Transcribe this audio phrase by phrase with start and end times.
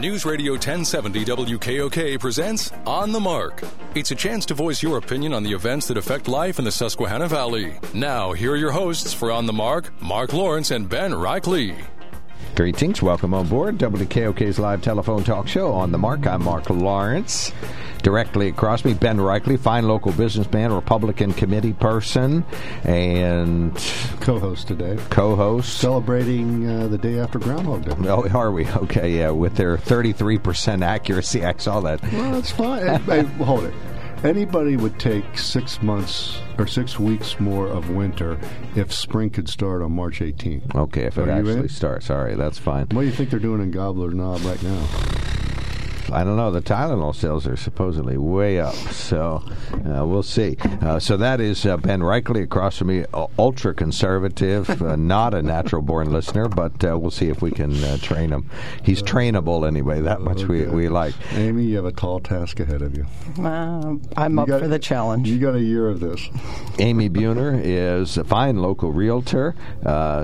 [0.00, 3.62] News Radio 1070 WKOK presents On the Mark.
[3.94, 6.72] It's a chance to voice your opinion on the events that affect life in the
[6.72, 7.78] Susquehanna Valley.
[7.92, 11.76] Now, here are your hosts for On the Mark, Mark Lawrence and Ben Reichley.
[12.54, 13.00] Greetings.
[13.00, 16.26] Welcome on board WKOK's live telephone talk show on the mark.
[16.26, 17.52] I'm Mark Lawrence.
[18.02, 22.44] Directly across me, Ben Reichley, fine local businessman, Republican committee person,
[22.84, 23.74] and
[24.20, 24.98] co-host today.
[25.10, 28.08] Co-host celebrating uh, the day after Groundhog Day.
[28.08, 28.66] Oh, are we?
[28.68, 29.30] Okay, yeah.
[29.30, 32.02] With their 33% accuracy, I saw that.
[32.02, 33.00] Well, that's fine.
[33.02, 33.74] hey, hold it
[34.24, 38.38] anybody would take six months or six weeks more of winter
[38.76, 40.74] if spring could start on March 18th.
[40.74, 42.10] Okay, if it actually starts.
[42.10, 42.86] All right, that's fine.
[42.90, 44.86] What do you think they're doing in Gobbler Knob right now?
[46.12, 46.50] I don't know.
[46.50, 50.56] The Tylenol sales are supposedly way up, so uh, we'll see.
[50.82, 53.04] Uh, so that is uh, Ben Reichley across from me,
[53.38, 57.72] ultra conservative, uh, not a natural born listener, but uh, we'll see if we can
[57.84, 58.50] uh, train him.
[58.82, 60.00] He's trainable anyway.
[60.00, 61.14] That much we, we like.
[61.34, 63.06] Amy, you have a tall task ahead of you.
[63.38, 64.00] I'm
[64.34, 65.28] you up got, for the challenge.
[65.28, 66.28] You got a year of this.
[66.78, 69.54] Amy Buhner is a fine local realtor.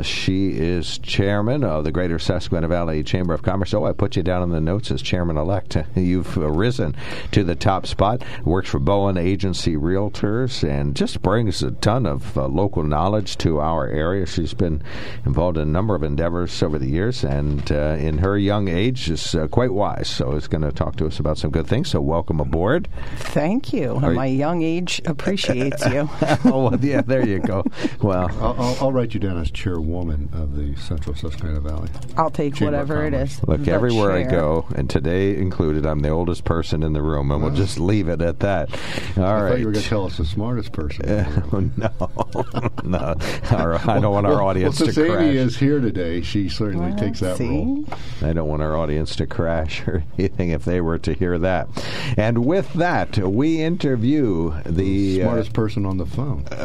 [0.02, 3.72] she is chairman of the Greater Susquehanna Valley Chamber of Commerce.
[3.72, 5.75] Oh, I put you down in the notes as chairman elect.
[5.94, 6.94] You've risen
[7.32, 8.22] to the top spot.
[8.44, 13.60] Works for Bowen Agency Realtors and just brings a ton of uh, local knowledge to
[13.60, 14.26] our area.
[14.26, 14.82] She's been
[15.24, 19.10] involved in a number of endeavors over the years, and uh, in her young age
[19.10, 20.08] is uh, quite wise.
[20.08, 21.90] So is going to talk to us about some good things.
[21.90, 22.88] So welcome aboard.
[23.16, 23.96] Thank you.
[23.96, 24.38] Are My you...
[24.38, 26.08] young age appreciates you.
[26.44, 27.64] oh well, yeah, there you go.
[28.00, 31.90] Well, I'll, I'll, I'll, write you down as chairwoman of the Central Susquehanna Valley.
[32.16, 33.42] I'll take Chamber whatever it is.
[33.44, 34.28] Look, everywhere chair.
[34.28, 35.88] I go, and today includes included.
[35.88, 38.70] I'm the oldest person in the room, and we'll just leave it at that.
[39.16, 39.58] All I right.
[39.58, 41.08] you were going to tell us the smartest person.
[41.08, 43.16] Uh, no, no.
[43.50, 45.22] Our, I don't want our well, audience well, to crash.
[45.22, 47.48] Amy is here today, she certainly well, takes that see?
[47.48, 47.84] role.
[48.22, 51.68] I don't want our audience to crash or anything if they were to hear that.
[52.16, 56.44] And with that, we interview the, the smartest uh, person on the phone.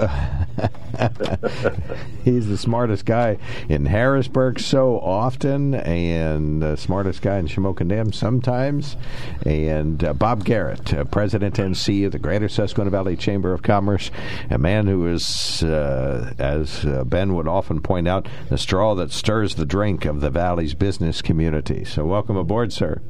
[2.24, 3.38] he's the smartest guy
[3.70, 8.98] in Harrisburg so often, and the smartest guy in Shamokin Dam sometimes.
[9.46, 13.64] And uh, Bob Garrett, uh, President and CEO of the Greater Susquehanna Valley Chamber of
[13.64, 14.12] Commerce,
[14.50, 19.12] a man who is, uh, as uh, Ben would often point out, the straw that
[19.12, 21.84] stirs the drink of the Valley's business community.
[21.86, 23.02] So, welcome aboard, sir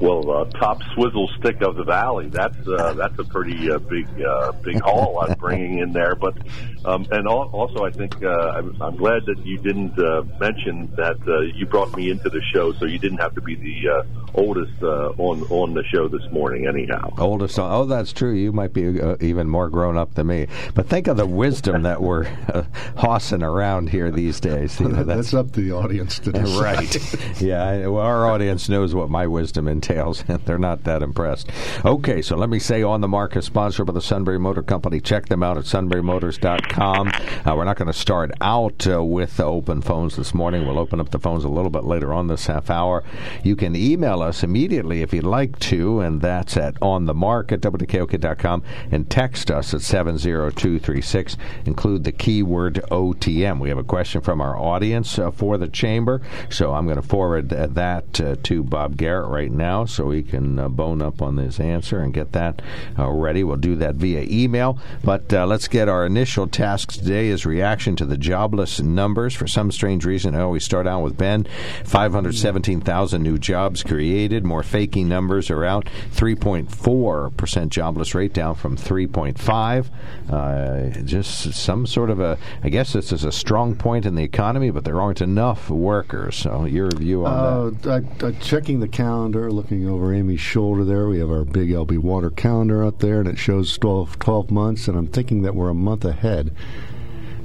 [0.00, 2.28] well, uh, top swizzle stick of the valley.
[2.28, 6.14] That's uh, that's a pretty uh, big uh, big haul I'm bringing in there.
[6.14, 6.36] But
[6.84, 11.16] um, and also, I think uh, I'm, I'm glad that you didn't uh, mention that
[11.26, 14.02] uh, you brought me into the show, so you didn't have to be the uh,
[14.34, 16.66] oldest uh, on on the show this morning.
[16.66, 17.58] Anyhow, oldest.
[17.58, 18.32] Oh, that's true.
[18.32, 20.46] You might be uh, even more grown up than me.
[20.74, 22.64] But think of the wisdom that we're uh,
[22.96, 24.78] hossing around here these days.
[24.78, 26.94] You know, that's, that's, up to the audience to decide.
[26.94, 27.40] Right.
[27.40, 27.86] yeah.
[27.86, 31.50] Well, our audience knows what my wisdom entails, and they're not that impressed.
[31.84, 35.00] Okay, so let me say on the mark is sponsored by the Sunbury Motor Company.
[35.00, 37.08] Check them out at sunburymotors.com.
[37.08, 40.66] Uh, we're not going to start out uh, with open phones this morning.
[40.66, 43.04] We'll open up the phones a little bit later on this half hour.
[43.42, 48.62] You can email us immediately if you'd like to, and that's at onthemark at wkok.com,
[48.90, 51.36] and text us at 70236.
[51.66, 53.58] Include the keyword OTM.
[53.58, 56.20] We have a question from our audience uh, for the chamber,
[56.50, 60.58] so I'm going to forward that uh, to Bob Garrett right now so he can
[60.58, 62.60] uh, bone up on this answer and get that
[62.98, 63.44] uh, ready.
[63.44, 64.78] We'll do that via email.
[65.02, 69.34] But uh, let's get our initial task today is reaction to the jobless numbers.
[69.34, 71.46] For some strange reason, I always start out with Ben.
[71.84, 74.44] 517,000 new jobs created.
[74.44, 75.86] More faking numbers are out.
[76.12, 79.90] 3.4% jobless rate down from 3.5.
[80.30, 84.22] Uh, just some sort of a, I guess this is a strong point in the
[84.24, 86.36] economy, but there aren't enough workers.
[86.36, 88.04] So your view on that?
[88.22, 91.08] Uh, checking the calendar looking over Amy's shoulder there.
[91.08, 94.88] We have our big LB water calendar up there, and it shows 12, 12 months,
[94.88, 96.54] and I'm thinking that we're a month ahead.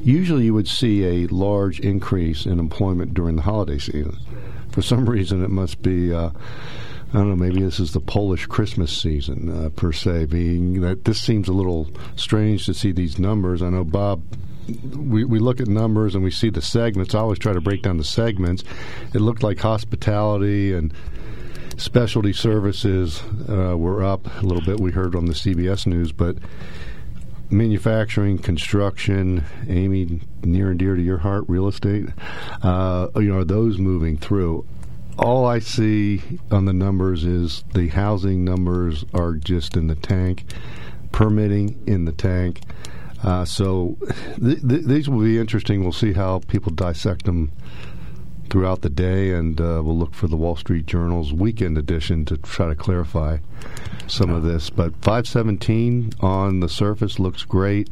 [0.04, 4.18] Usually, you would see a large increase in employment during the holiday season.
[4.72, 6.14] For some reason, it must be.
[6.14, 6.32] Uh,
[7.12, 11.06] I don't know, maybe this is the Polish Christmas season uh, per se, being that
[11.06, 13.64] this seems a little strange to see these numbers.
[13.64, 14.22] I know, Bob,
[14.96, 17.16] we, we look at numbers and we see the segments.
[17.16, 18.64] I always try to break down the segments.
[19.14, 20.94] It looked like hospitality and
[21.80, 24.82] Specialty services uh, were up a little bit.
[24.82, 26.36] We heard on the CBS news, but
[27.50, 32.08] manufacturing, construction, Amy, near and dear to your heart, real estate.
[32.62, 34.68] Uh, you know, are those moving through?
[35.18, 36.22] All I see
[36.52, 40.44] on the numbers is the housing numbers are just in the tank,
[41.14, 42.60] permitting in the tank.
[43.24, 43.98] Uh, so
[44.38, 45.82] th- th- these will be interesting.
[45.82, 47.54] We'll see how people dissect them
[48.50, 52.38] throughout the day, and uh, we'll look for the Wall Street Journal's weekend edition to
[52.38, 53.38] try to clarify
[54.08, 54.70] some of this.
[54.70, 57.90] But 517 on the surface looks great,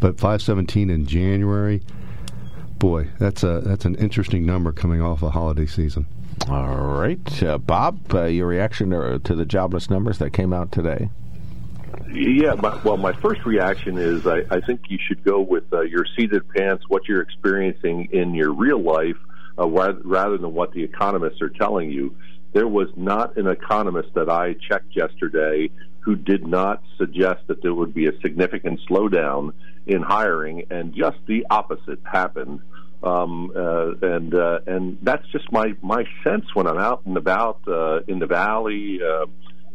[0.00, 1.82] but 517 in January,
[2.78, 6.06] boy, that's a that's an interesting number coming off a holiday season.
[6.48, 10.70] All right, uh, Bob, uh, your reaction to, to the jobless numbers that came out
[10.70, 11.10] today?
[12.12, 15.80] Yeah, my, well, my first reaction is I, I think you should go with uh,
[15.82, 19.16] your seated pants, what you're experiencing in your real life,
[19.58, 22.16] uh, rather than what the economists are telling you.
[22.52, 25.70] There was not an economist that I checked yesterday
[26.00, 29.52] who did not suggest that there would be a significant slowdown
[29.86, 32.60] in hiring, and just the opposite happened.
[33.02, 37.60] Um, uh, and uh, and that's just my my sense when I'm out and about
[37.68, 39.00] uh, in the valley.
[39.02, 39.26] Uh,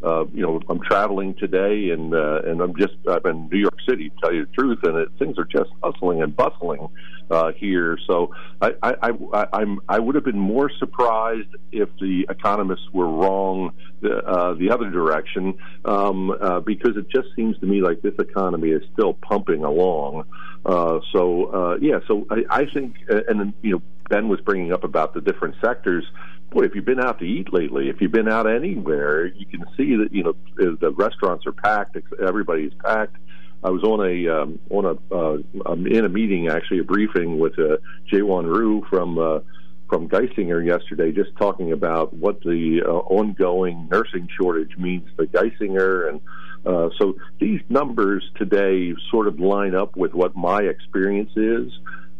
[0.02, 3.78] uh, you know, I'm traveling today, and uh, and I'm just I'm in New York
[3.88, 6.88] City, to tell you the truth, and it, things are just hustling and bustling
[7.30, 7.98] uh, here.
[8.06, 13.08] So I I, I I'm I would have been more surprised if the economists were
[13.08, 15.54] wrong the, uh, the other direction,
[15.84, 20.24] um, uh, because it just seems to me like this economy is still pumping along.
[20.64, 24.72] Uh, so uh, yeah, so I, I think, uh, and you know, Ben was bringing
[24.72, 26.04] up about the different sectors
[26.52, 29.64] boy, if you've been out to eat lately, if you've been out anywhere, you can
[29.76, 31.96] see that you know the restaurants are packed.
[32.20, 33.16] Everybody's packed.
[33.64, 37.38] I was on a um, on a uh, um, in a meeting actually a briefing
[37.38, 37.76] with uh,
[38.10, 39.40] Jaewon Ryu from uh,
[39.88, 46.08] from Geisinger yesterday, just talking about what the uh, ongoing nursing shortage means to Geisinger,
[46.08, 46.20] and
[46.66, 51.72] uh, so these numbers today sort of line up with what my experience is.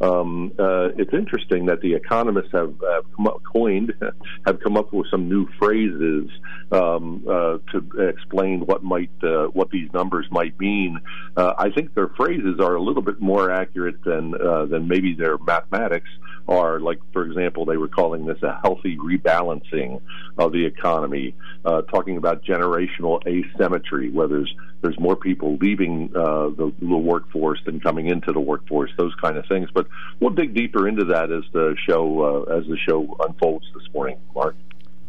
[0.03, 3.95] Um, uh, it's interesting that the economists have, have come up, coined,
[4.47, 6.29] have come up with some new phrases
[6.73, 10.99] um, uh, to explain what might uh, what these numbers might mean.
[11.37, 15.15] Uh, I think their phrases are a little bit more accurate than uh, than maybe
[15.15, 16.11] their mathematics
[16.49, 16.81] are.
[16.81, 20.01] Like, for example, they were calling this a healthy rebalancing
[20.39, 21.35] of the economy,
[21.65, 27.61] uh, talking about generational asymmetry, where there's there's more people leaving uh, the, the workforce
[27.65, 28.91] than coming into the workforce.
[28.99, 29.87] Those kind of things, but
[30.21, 34.19] we'll dig deeper into that as the show uh, as the show unfolds this morning.
[34.35, 34.57] Mark.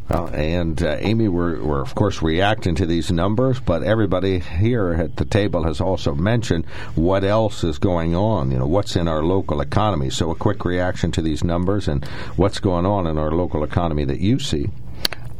[0.09, 5.15] And uh, Amy, we're, we're of course reacting to these numbers, but everybody here at
[5.15, 6.65] the table has also mentioned
[6.95, 8.51] what else is going on.
[8.51, 10.09] You know, what's in our local economy.
[10.09, 12.03] So, a quick reaction to these numbers and
[12.35, 14.69] what's going on in our local economy that you see.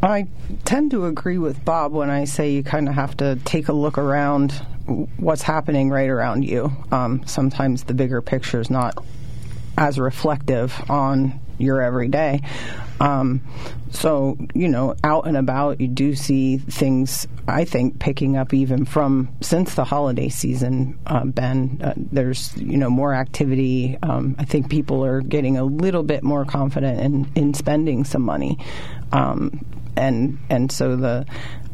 [0.01, 0.27] I
[0.65, 3.73] tend to agree with Bob when I say you kind of have to take a
[3.73, 4.51] look around
[5.17, 6.71] what's happening right around you.
[6.91, 9.01] Um, sometimes the bigger picture is not
[9.77, 12.41] as reflective on your everyday.
[12.99, 13.41] Um,
[13.91, 18.85] so, you know, out and about, you do see things, I think, picking up even
[18.85, 21.79] from since the holiday season, uh, Ben.
[21.83, 23.97] Uh, there's, you know, more activity.
[24.01, 28.21] Um, I think people are getting a little bit more confident in, in spending some
[28.21, 28.57] money.
[29.11, 29.65] Um,
[29.95, 31.25] and and so the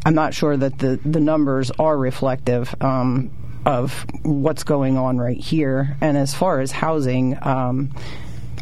[0.06, 2.74] I'm not sure that the, the numbers are reflective.
[2.81, 3.31] Um,
[3.65, 5.97] of what's going on right here.
[6.01, 7.93] And as far as housing, um,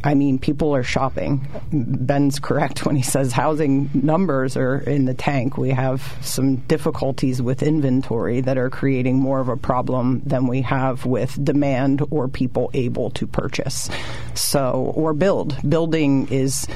[0.07, 1.45] I mean, people are shopping.
[1.69, 5.57] Ben's correct when he says housing numbers are in the tank.
[5.57, 10.61] We have some difficulties with inventory that are creating more of a problem than we
[10.61, 13.89] have with demand or people able to purchase.
[14.33, 15.57] So, or build.
[15.69, 16.67] Building is.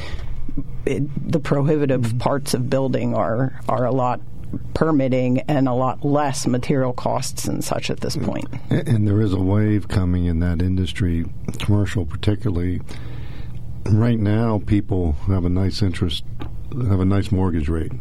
[0.85, 2.17] It, the prohibitive mm-hmm.
[2.17, 4.19] parts of building are are a lot
[4.73, 8.49] permitting and a lot less material costs and such at this point.
[8.69, 11.25] And there is a wave coming in that industry,
[11.59, 12.81] commercial particularly.
[13.85, 16.23] Right now, people have a nice interest,
[16.71, 17.91] have a nice mortgage rate,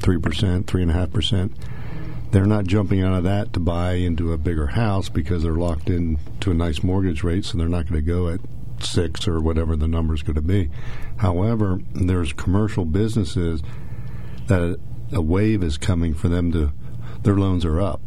[0.00, 1.52] three percent, three and a half percent.
[2.32, 5.88] They're not jumping out of that to buy into a bigger house because they're locked
[5.88, 8.40] in to a nice mortgage rate, so they're not going to go at
[8.80, 10.70] six or whatever the number is going to be.
[11.18, 13.62] However, there's commercial businesses
[14.48, 14.78] that
[15.12, 16.72] a wave is coming for them to
[17.22, 18.00] their loans are up.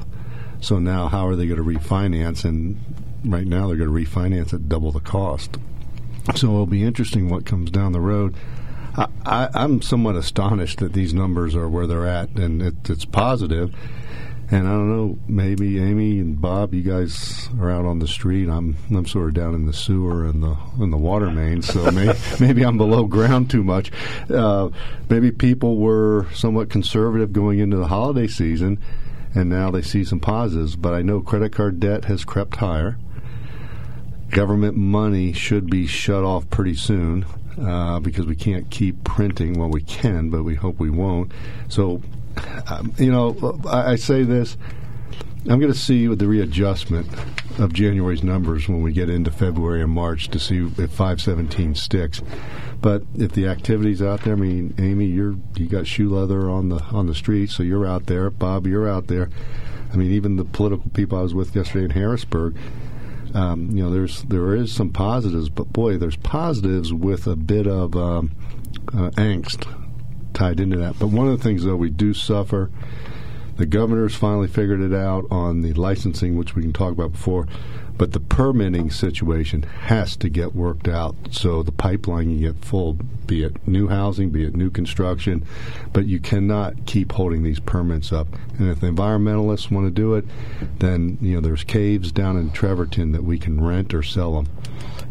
[0.61, 2.43] So now how are they going to refinance?
[2.43, 2.77] And
[3.23, 5.57] right now they're going to refinance at double the cost.
[6.35, 8.35] So it'll be interesting what comes down the road.
[9.25, 13.73] I, am somewhat astonished that these numbers are where they're at, and it, it's positive.
[14.51, 18.49] And I don't know, maybe Amy and Bob, you guys are out on the street.
[18.49, 21.91] I'm I'm sort of down in the sewer and the in the water main, so
[21.91, 23.91] maybe, maybe I'm below ground too much.
[24.27, 24.69] Uh,
[25.07, 28.79] maybe people were somewhat conservative going into the holiday season,
[29.35, 30.75] and now they see some positives.
[30.75, 32.97] But I know credit card debt has crept higher.
[34.29, 37.25] Government money should be shut off pretty soon
[37.61, 39.59] uh, because we can't keep printing.
[39.59, 41.31] Well, we can, but we hope we won't.
[41.67, 42.01] So,
[42.67, 44.57] um, you know, I, I say this.
[45.49, 47.07] I'm going to see with the readjustment
[47.59, 52.21] of January's numbers when we get into February and March to see if 517 sticks.
[52.81, 56.69] But if the activity's out there, I mean, Amy, you're you got shoe leather on
[56.69, 58.29] the on the street, so you're out there.
[58.29, 59.29] Bob, you're out there.
[59.91, 62.55] I mean, even the political people I was with yesterday in Harrisburg,
[63.33, 67.67] um, you know, there's there is some positives, but boy, there's positives with a bit
[67.67, 68.35] of um,
[68.89, 69.67] uh, angst
[70.33, 70.97] tied into that.
[70.99, 72.71] But one of the things though we do suffer.
[73.57, 77.45] The governor's finally figured it out on the licensing, which we can talk about before.
[77.99, 82.93] But the permitting situation has to get worked out so the pipeline can get full,
[83.27, 85.45] be it new housing, be it new construction.
[85.91, 88.27] But you cannot keep holding these permits up.
[88.57, 90.23] And if the environmentalists want to do it,
[90.79, 94.47] then you know there's caves down in Trevorton that we can rent or sell them.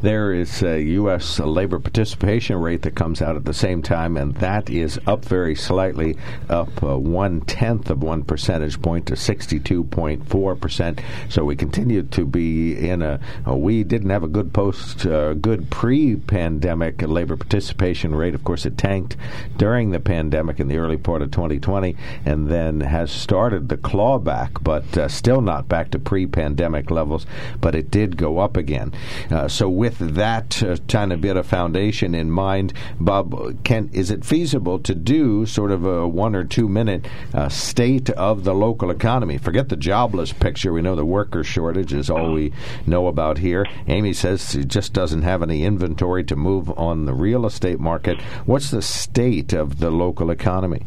[0.01, 1.41] There is a U.S.
[1.41, 5.57] labor participation rate that comes out at the same time, and that is up very
[5.57, 6.17] slightly,
[6.49, 11.01] up uh, one tenth of one percentage point to 62.4 percent.
[11.29, 13.19] So we continue to be in a.
[13.45, 18.37] Uh, we didn't have a good post, uh, good pre-pandemic labor participation rate.
[18.37, 19.17] Of course, it tanked
[19.57, 24.63] during the pandemic in the early part of 2020, and then has started the clawback,
[24.63, 27.27] but uh, still not back to pre-pandemic levels.
[27.61, 28.93] But it did go up again.
[29.29, 33.89] Uh, so with with that uh, kind of bit of foundation in mind, Bob, can
[33.93, 38.45] is it feasible to do sort of a one or two minute uh, state of
[38.45, 39.39] the local economy?
[39.39, 40.73] Forget the jobless picture.
[40.73, 42.53] We know the worker shortage is all we
[42.87, 43.65] know about here.
[43.87, 48.21] Amy says she just doesn't have any inventory to move on the real estate market.
[48.45, 50.85] What's the state of the local economy?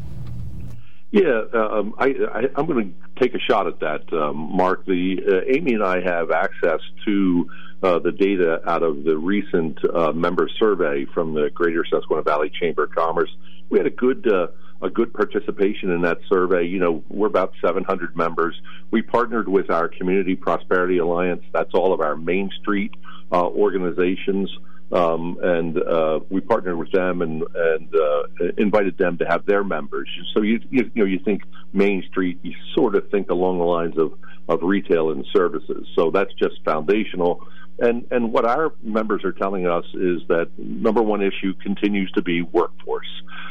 [1.12, 2.14] Yeah, um, I,
[2.56, 4.86] am going to take a shot at that, um, Mark.
[4.86, 7.50] The uh, Amy and I have access to
[7.84, 12.52] uh, the data out of the recent uh, member survey from the Greater Susquehanna Valley
[12.60, 13.30] Chamber of Commerce.
[13.70, 14.48] We had a good uh,
[14.82, 16.66] a good participation in that survey.
[16.66, 18.60] You know, we're about 700 members.
[18.90, 21.44] We partnered with our Community Prosperity Alliance.
[21.54, 22.94] That's all of our Main Street
[23.32, 24.50] uh, organizations.
[24.92, 28.24] Um, and uh, we partnered with them and and uh,
[28.58, 30.10] invited them to have their members.
[30.34, 33.66] So you, you you know you think Main Street, you sort of think along the
[33.66, 34.14] lines of
[34.50, 35.88] of retail and services.
[35.96, 37.48] So that's just foundational.
[37.80, 42.22] And and what our members are telling us is that number one issue continues to
[42.22, 43.08] be workforce.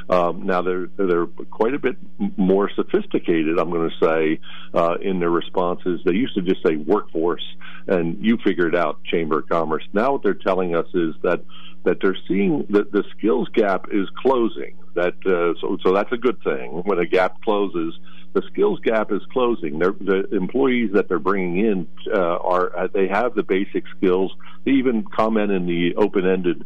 [0.08, 1.96] Um, now they're they're quite a bit
[2.36, 3.58] more sophisticated.
[3.58, 4.40] I'm going to say
[4.74, 6.00] uh, in their responses.
[6.04, 7.44] They used to just say workforce,
[7.86, 9.84] and you figured out Chamber of Commerce.
[9.92, 11.42] Now what they're telling us is that
[11.84, 14.76] that they're seeing that the skills gap is closing.
[14.94, 17.94] That uh, so so that's a good thing when a gap closes
[18.32, 19.78] the skills gap is closing.
[19.78, 24.32] They're, the employees that they're bringing in uh, are uh, they have the basic skills.
[24.64, 26.64] They even comment in the open-ended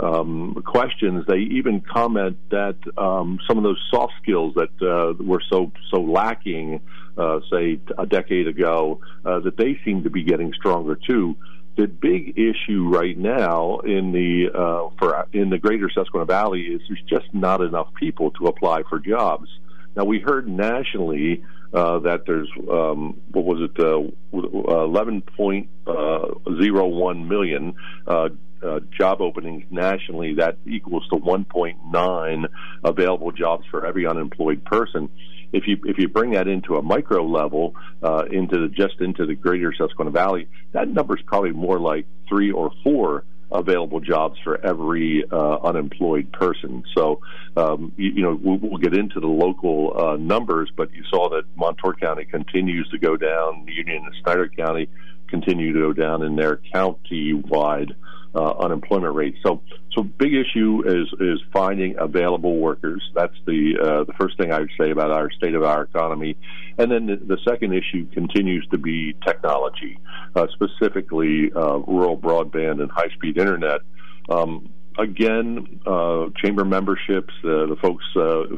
[0.00, 1.24] um, questions.
[1.28, 6.00] They even comment that um, some of those soft skills that uh, were so so
[6.00, 6.80] lacking,
[7.16, 11.36] uh, say a decade ago, uh, that they seem to be getting stronger too
[11.76, 16.80] the big issue right now in the uh, for in the greater Susquehanna Valley is
[16.88, 19.48] there's just not enough people to apply for jobs.
[19.96, 27.74] Now we heard nationally uh, that there's um, what was it, uh, 11.01 million
[28.06, 28.28] uh,
[28.62, 30.34] uh, job openings nationally.
[30.34, 32.46] That equals to 1.9
[32.84, 35.10] available jobs for every unemployed person.
[35.52, 39.26] If you if you bring that into a micro level, uh, into the, just into
[39.26, 43.24] the greater Susquehanna Valley, that number is probably more like three or four
[43.54, 46.82] available jobs for every uh, unemployed person.
[46.94, 47.20] So,
[47.56, 51.30] um, you, you, know, we'll, we'll, get into the local uh, numbers, but you saw
[51.30, 54.88] that Montour County continues to go down, Union and Snyder County
[55.28, 57.94] continue to go down in their county-wide
[58.34, 59.36] uh, unemployment rate.
[59.44, 59.62] So,
[59.92, 63.02] so big issue is is finding available workers.
[63.14, 66.36] That's the uh, the first thing I would say about our state of our economy,
[66.78, 69.98] and then the, the second issue continues to be technology,
[70.34, 73.80] uh, specifically uh, rural broadband and high speed internet.
[74.28, 78.04] Um, again, uh, chamber memberships, uh, the folks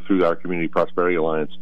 [0.06, 1.52] through our Community Prosperity Alliance,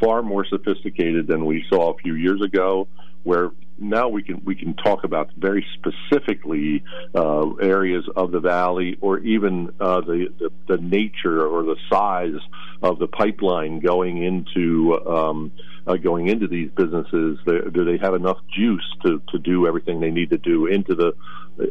[0.00, 2.86] far more sophisticated than we saw a few years ago
[3.24, 6.82] where now we can we can talk about very specifically
[7.14, 12.40] uh, areas of the valley, or even uh, the, the, the nature or the size
[12.82, 15.52] of the pipeline going into um,
[15.86, 17.38] uh, going into these businesses.
[17.46, 21.12] do they have enough juice to, to do everything they need to do into the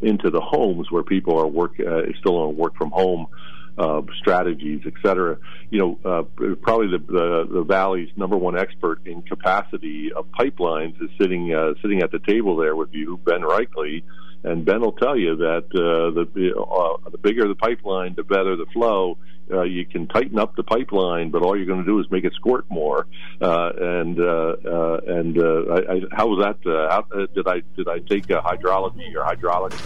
[0.02, 3.28] into the homes where people are work uh, still on work from home
[3.78, 5.38] uh, strategies, et cetera.
[5.70, 6.24] You know, uh,
[6.62, 11.74] probably the, the, the valley's number one expert in capacity of pipelines is sitting uh,
[11.82, 14.04] sitting at the table there with you, Ben Reichley.
[14.44, 18.56] And Ben will tell you that uh, the uh, the bigger the pipeline, the better
[18.56, 19.18] the flow
[19.52, 22.24] uh, you can tighten up the pipeline, but all you're going to do is make
[22.24, 23.08] it squirt more.
[23.42, 26.70] Uh, and uh, uh, and uh, I, I, how was that?
[26.70, 29.82] Uh, how, uh, did I did I take uh, hydrology or hydraulics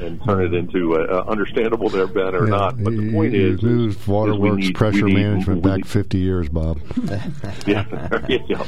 [0.00, 2.82] and, and turn it into uh, uh, understandable there, Ben, or Yeah, not?
[2.82, 5.86] But the point you is, moved is we waterworks need- pressure need- management back need-
[5.86, 6.80] 50 years, Bob.
[7.66, 8.64] yeah, there you go.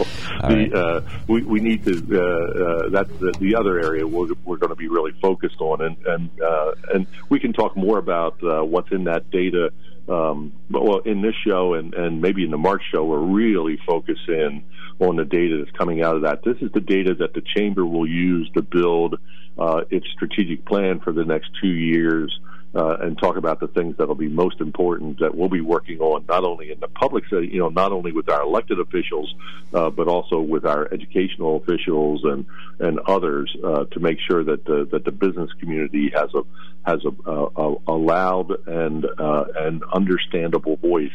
[0.48, 1.92] The, uh, we, we need to.
[2.10, 5.80] Uh, uh, that's the, the other area we're, we're going to be really focused on,
[5.82, 9.72] and and uh, and we can talk more about uh, what's in that data.
[10.10, 13.78] Um, but well, in this show and and maybe in the March show, we're really
[13.86, 14.64] focus in
[14.98, 16.42] on the data that's coming out of that.
[16.44, 19.18] This is the data that the chamber will use to build
[19.56, 22.36] uh, its strategic plan for the next two years
[22.74, 26.24] uh, and talk about the things that'll be most important that we'll be working on,
[26.28, 29.34] not only in the public, you know, not only with our elected officials,
[29.74, 32.46] uh, but also with our educational officials and
[32.78, 36.42] and others uh, to make sure that the that the business community has a
[36.86, 41.10] has a, a, a loud and uh, and understandable voice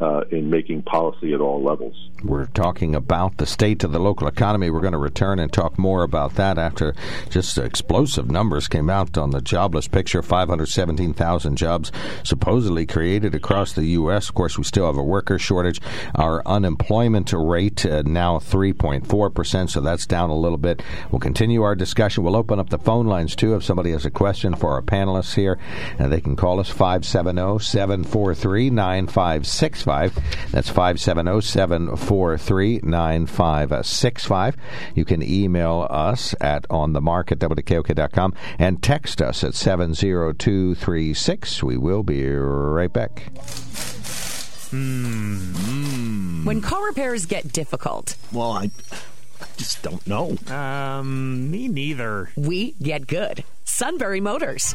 [0.00, 2.10] uh, in making policy at all levels.
[2.24, 4.70] We're talking about the state of the local economy.
[4.70, 6.94] We're going to return and talk more about that after
[7.30, 11.90] just explosive numbers came out on the jobless picture 517,000 jobs
[12.22, 14.28] supposedly created across the U.S.
[14.28, 15.80] Of course, we still have a worker shortage.
[16.14, 20.82] Our unemployment rate uh, now 3.4%, so that's down a little bit.
[21.10, 22.22] We'll continue our discussion.
[22.24, 25.34] We'll open up the phone lines too if somebody has a question for our panelists
[25.34, 25.58] here.
[25.98, 28.70] And they can call us 570 743
[29.86, 30.50] 9565.
[30.52, 34.56] That's 570 743 9565.
[34.94, 41.62] You can email us at onthemark at wkok.com and text us at 70236.
[41.62, 43.30] We will be right back.
[44.72, 48.70] When car repairs get difficult, Well, I
[49.58, 50.36] just don't know.
[50.48, 52.30] Um, me neither.
[52.36, 53.44] we get good.
[53.64, 54.74] Sunbury Motors.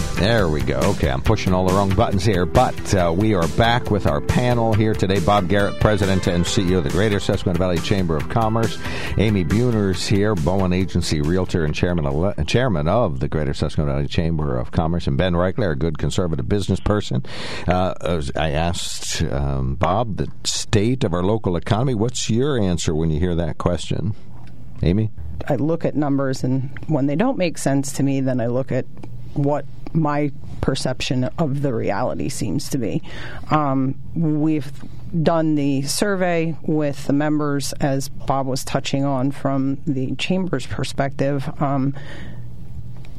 [0.21, 0.77] There we go.
[0.77, 4.21] Okay, I'm pushing all the wrong buttons here, but uh, we are back with our
[4.21, 5.19] panel here today.
[5.19, 8.77] Bob Garrett, President and CEO of the Greater Susquehanna Valley Chamber of Commerce.
[9.17, 14.59] Amy Buners here, Bowen Agency Realtor and Chairman Chairman of the Greater Susquehanna Valley Chamber
[14.59, 17.25] of Commerce, and Ben Reichley, a good conservative business person.
[17.67, 21.95] Uh, I asked um, Bob the state of our local economy.
[21.95, 24.13] What's your answer when you hear that question,
[24.83, 25.09] Amy?
[25.49, 28.71] I look at numbers, and when they don't make sense to me, then I look
[28.71, 28.85] at
[29.33, 33.01] what my perception of the reality seems to be.
[33.49, 34.71] Um, we've
[35.23, 41.49] done the survey with the members, as Bob was touching on from the chamber's perspective.
[41.61, 41.93] Um,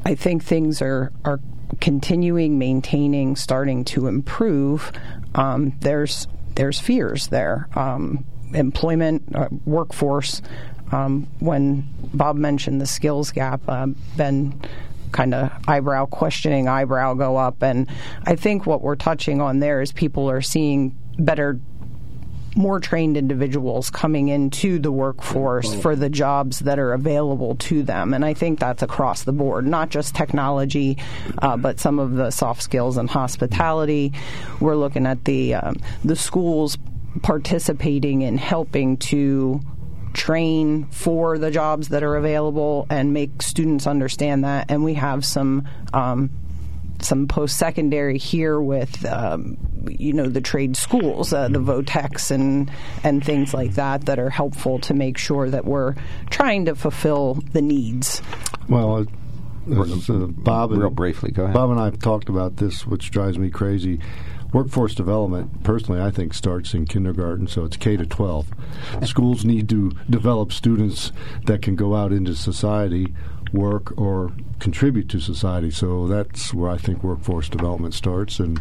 [0.04, 1.40] I think things are are
[1.80, 4.92] continuing, maintaining, starting to improve.
[5.34, 7.68] Um, there's there's fears there.
[7.74, 10.42] Um, employment, uh, workforce.
[10.90, 14.60] Um, when Bob mentioned the skills gap, uh, Ben
[15.12, 17.88] kind of eyebrow questioning eyebrow go up, and
[18.24, 21.60] I think what we're touching on there is people are seeing better
[22.56, 28.12] more trained individuals coming into the workforce for the jobs that are available to them.
[28.12, 30.98] And I think that's across the board, not just technology,
[31.38, 34.12] uh, but some of the soft skills and hospitality.
[34.60, 36.76] We're looking at the um, the schools
[37.22, 39.60] participating in helping to
[40.12, 44.70] train for the jobs that are available and make students understand that.
[44.70, 46.30] And we have some um,
[47.00, 49.56] some post secondary here with um,
[49.98, 52.70] you know the trade schools, uh, the Votex and
[53.02, 55.94] and things like that that are helpful to make sure that we're
[56.30, 58.22] trying to fulfill the needs.
[58.68, 61.54] Well, uh, as, uh, Bob and Real briefly, go ahead.
[61.54, 64.00] Bob and I have talked about this, which drives me crazy.
[64.52, 68.48] Workforce development, personally, I think starts in kindergarten, so it's K to 12.
[69.04, 71.10] Schools need to develop students
[71.46, 73.14] that can go out into society
[73.52, 75.70] work or contribute to society.
[75.70, 78.38] So that's where I think workforce development starts.
[78.40, 78.60] And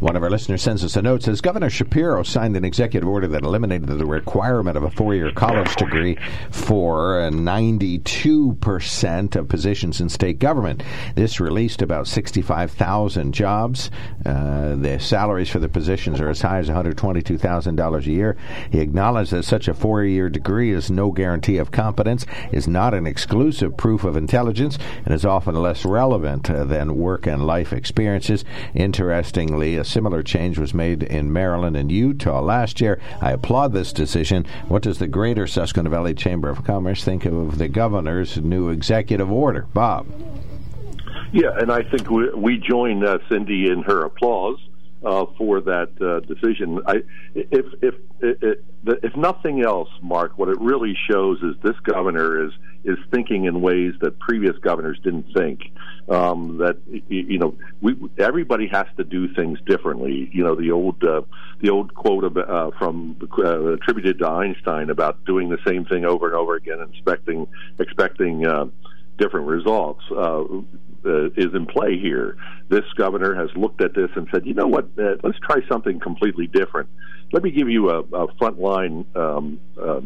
[0.00, 3.28] one of our listeners sends us a note says Governor Shapiro signed an executive order
[3.28, 6.16] that eliminated the requirement of a four-year college degree
[6.50, 10.82] for 92% of positions in state government.
[11.14, 13.90] This released about 65,000 jobs.
[14.24, 18.36] Uh, the salaries for the positions are as high as $122,000 a year.
[18.72, 23.06] He acknowledged that such a four-year degree is no guarantee of competence, is not an
[23.06, 28.46] exclusive proof of intelligence, and is often less relevant uh, than work and life experiences.
[28.74, 33.00] Interestingly, a similar change was made in Maryland and Utah last year.
[33.20, 34.46] I applaud this decision.
[34.68, 39.30] What does the Greater Susquehanna Valley Chamber of Commerce think of the governor's new executive
[39.30, 39.66] order?
[39.74, 40.06] Bob.
[41.32, 44.58] Yeah, and I think we, we join uh, Cindy in her applause
[45.04, 46.80] uh, for that uh, decision.
[46.86, 47.02] I,
[47.34, 52.96] if, if, if nothing else, Mark, what it really shows is this governor is is
[53.12, 55.60] thinking in ways that previous governors didn't think.
[56.08, 60.30] Um, that you know, we everybody has to do things differently.
[60.32, 61.22] You know, the old uh,
[61.60, 66.26] the old quote uh, from uh, attributed to Einstein about doing the same thing over
[66.26, 67.46] and over again, expecting
[67.78, 68.46] expecting.
[68.46, 68.66] Uh,
[69.18, 70.42] different results uh,
[71.04, 72.36] uh, is in play here.
[72.68, 76.00] This governor has looked at this and said, you know what, uh, let's try something
[76.00, 76.88] completely different.
[77.32, 80.00] Let me give you a, a frontline um, uh,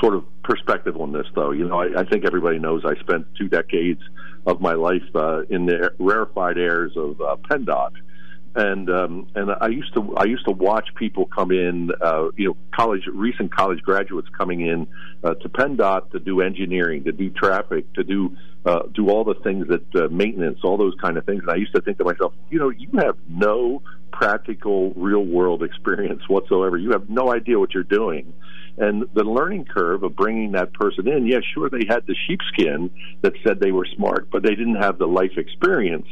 [0.00, 1.52] sort of perspective on this, though.
[1.52, 4.00] You know, I, I think everybody knows I spent two decades
[4.46, 7.92] of my life uh, in the rarefied airs of uh, PennDOT
[8.54, 12.48] and um, and I used to I used to watch people come in, uh, you
[12.48, 14.86] know, college recent college graduates coming in
[15.24, 19.34] uh, to PennDOT to do engineering, to do traffic, to do uh, do all the
[19.42, 21.42] things that uh, maintenance, all those kind of things.
[21.42, 25.64] And I used to think to myself, you know, you have no practical real world
[25.64, 26.78] experience whatsoever.
[26.78, 28.32] You have no idea what you're doing.
[28.76, 32.90] And the learning curve of bringing that person in, yeah, sure, they had the sheepskin
[33.22, 36.06] that said they were smart, but they didn't have the life experience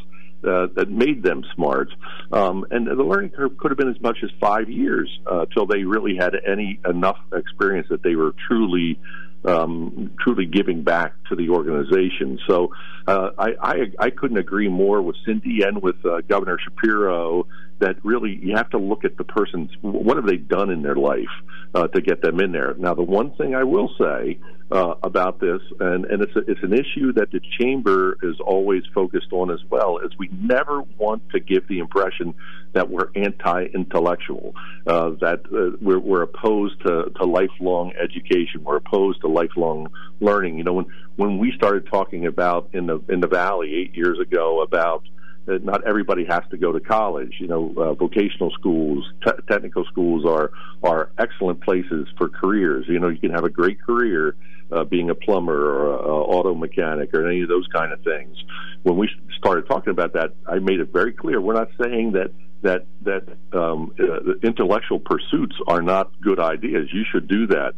[0.44, 1.88] uh, that made them smart.
[2.33, 5.66] Um, and the learning curve could have been as much as five years uh, till
[5.66, 8.98] they really had any enough experience that they were truly
[9.44, 12.38] um, truly giving back to the organization.
[12.46, 12.72] So
[13.07, 17.46] uh, I, I, I couldn't agree more with Cindy and with uh, Governor Shapiro
[17.81, 20.94] that really you have to look at the person's what have they done in their
[20.94, 21.35] life
[21.74, 22.74] uh, to get them in there.
[22.78, 24.38] Now, the one thing I will say
[24.72, 28.82] uh, about this, and, and it's a, it's an issue that the chamber is always
[28.94, 32.32] focused on as well, is we never want to give the impression
[32.72, 34.54] that we're anti-intellectual,
[34.87, 39.88] uh, that uh, we're, we're opposed to, to lifelong education, we're opposed to lifelong
[40.20, 40.56] learning.
[40.56, 44.18] You know, when when we started talking about in the in the valley eight years
[44.18, 45.02] ago about
[45.44, 47.35] that not everybody has to go to college.
[47.40, 52.87] You know, uh, vocational schools, te- technical schools are are excellent places for careers.
[52.88, 54.35] You know, you can have a great career
[54.72, 58.00] uh, being a plumber or a, a auto mechanic or any of those kind of
[58.02, 58.37] things.
[58.82, 59.08] When we
[59.38, 62.30] started talking about that, I made it very clear we're not saying that
[62.62, 66.88] that that um, uh, intellectual pursuits are not good ideas.
[66.92, 67.74] You should do that.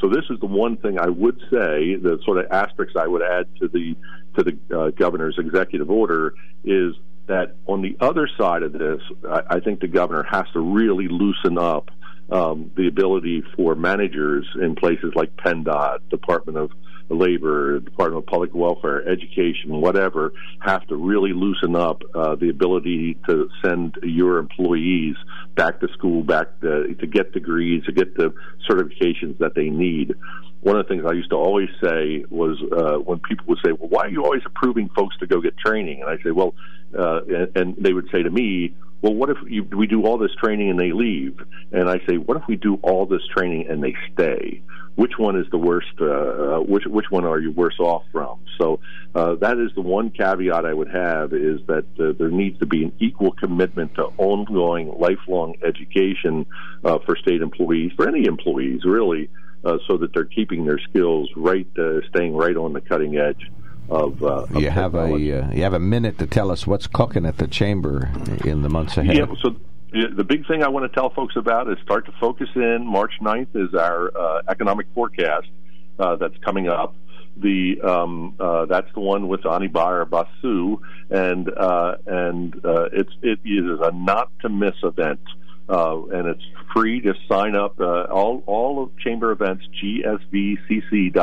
[0.00, 3.22] So this is the one thing I would say, the sort of asterisk I would
[3.22, 3.96] add to the
[4.36, 6.94] to the uh, governor's executive order is
[7.26, 11.08] that on the other side of this, I, I think the governor has to really
[11.08, 11.90] loosen up
[12.30, 16.70] um, the ability for managers in places like PennDOT, Department of
[17.08, 23.16] Labor, Department of Public Welfare, Education, whatever, have to really loosen up uh, the ability
[23.28, 25.14] to send your employees
[25.54, 28.34] back to school, back to, to get degrees, to get the
[28.68, 30.14] certifications that they need.
[30.62, 33.70] One of the things I used to always say was uh, when people would say,
[33.70, 36.54] "Well, why are you always approving folks to go get training?" and I say, "Well,"
[36.98, 40.18] uh, and, and they would say to me, well, what if you, we do all
[40.18, 41.38] this training and they leave?
[41.72, 44.62] And I say, what if we do all this training and they stay?
[44.94, 45.92] Which one is the worst?
[46.00, 48.40] Uh, uh, which which one are you worse off from?
[48.58, 48.80] So
[49.14, 52.66] uh, that is the one caveat I would have is that uh, there needs to
[52.66, 56.46] be an equal commitment to ongoing, lifelong education
[56.82, 59.28] uh, for state employees, for any employees, really,
[59.66, 63.50] uh, so that they're keeping their skills right, uh, staying right on the cutting edge
[63.88, 66.86] of, uh, of you have a uh, you have a minute to tell us what's
[66.86, 68.10] cooking at the chamber
[68.44, 69.16] in the months ahead.
[69.16, 69.56] Yeah, so
[69.92, 72.86] the big thing I want to tell folks about is start to focus in.
[72.86, 75.48] March 9th is our uh, economic forecast
[75.98, 76.94] uh, that's coming up.
[77.38, 80.78] The um, uh, that's the one with Anirban Basu,
[81.10, 85.20] and uh, and uh, it's it is a not to miss event.
[85.68, 87.78] Uh, and it's free to sign up.
[87.80, 91.16] Uh, all all of chamber events, gsvcc.org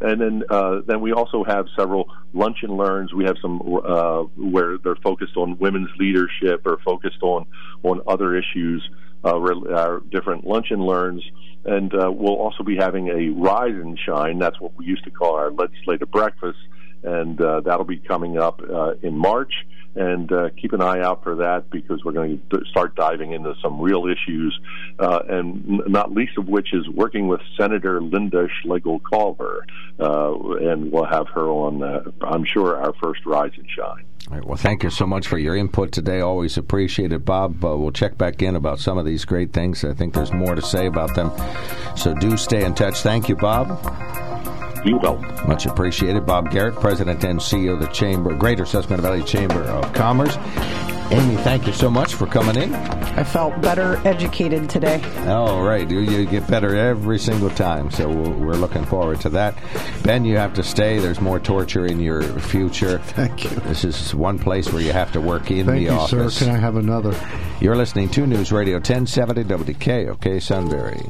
[0.00, 3.12] and then uh, then we also have several lunch and learns.
[3.12, 7.46] We have some uh, where they're focused on women's leadership or focused on
[7.82, 8.88] on other issues
[9.24, 11.22] uh, re- our different lunch and learns.
[11.64, 14.38] And uh, we'll also be having a rise and shine.
[14.38, 16.58] That's what we used to call our legislative breakfast,
[17.02, 19.52] and uh, that'll be coming up uh, in March
[19.94, 23.54] and uh, keep an eye out for that because we're going to start diving into
[23.62, 24.58] some real issues,
[24.98, 29.66] uh, and not least of which is working with Senator Linda Schlegel Culver,
[29.98, 34.04] uh, and we'll have her on, uh, I'm sure, our first Rise and Shine.
[34.30, 36.20] All right, well, thank you so much for your input today.
[36.20, 37.64] Always appreciate it, Bob.
[37.64, 39.82] We'll check back in about some of these great things.
[39.82, 41.32] I think there's more to say about them.
[41.96, 43.00] So do stay in touch.
[43.00, 43.68] Thank you, Bob.
[44.84, 45.16] Be well.
[45.46, 46.26] Much appreciated.
[46.26, 50.36] Bob Garrett, President and CEO of the Chamber, Greater Susquehanna Valley Chamber of Commerce.
[51.12, 52.72] Amy, thank you so much for coming in.
[52.72, 55.02] I felt better educated today.
[55.26, 55.90] All right.
[55.90, 59.56] You, you get better every single time, so we're, we're looking forward to that.
[60.04, 61.00] Ben, you have to stay.
[61.00, 62.98] There's more torture in your future.
[63.00, 63.50] Thank you.
[63.50, 66.36] This is one place where you have to work in Thank the you, office.
[66.36, 66.44] sir.
[66.44, 67.12] Can I have another?
[67.60, 71.02] You're listening to News Radio 1070 WKOK okay, Sunbury.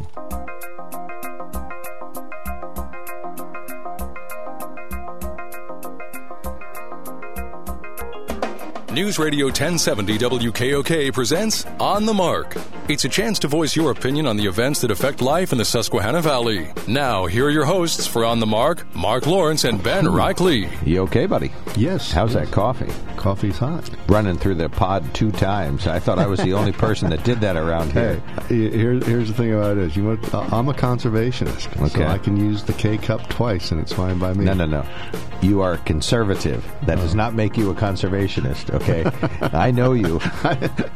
[9.00, 12.54] News Radio 1070 WKOK presents On the Mark.
[12.86, 15.64] It's a chance to voice your opinion on the events that affect life in the
[15.64, 16.70] Susquehanna Valley.
[16.86, 20.68] Now, here are your hosts for On the Mark, Mark Lawrence and Ben Reichley.
[20.86, 21.50] You okay, buddy?
[21.78, 22.12] Yes.
[22.12, 22.92] How's that coffee?
[23.16, 23.88] Coffee's hot.
[24.06, 25.86] Running through the pod two times.
[25.86, 28.70] I thought I was the only person that did that around Hey, here.
[28.70, 32.00] here's here's the thing about it is, you want, uh, I'm a conservationist, Okay.
[32.00, 34.44] so I can use the K cup twice, and it's fine by me.
[34.44, 34.84] No, no, no.
[35.42, 36.62] You are conservative.
[36.84, 38.89] That does not make you a conservationist, okay?
[39.52, 40.20] I know you.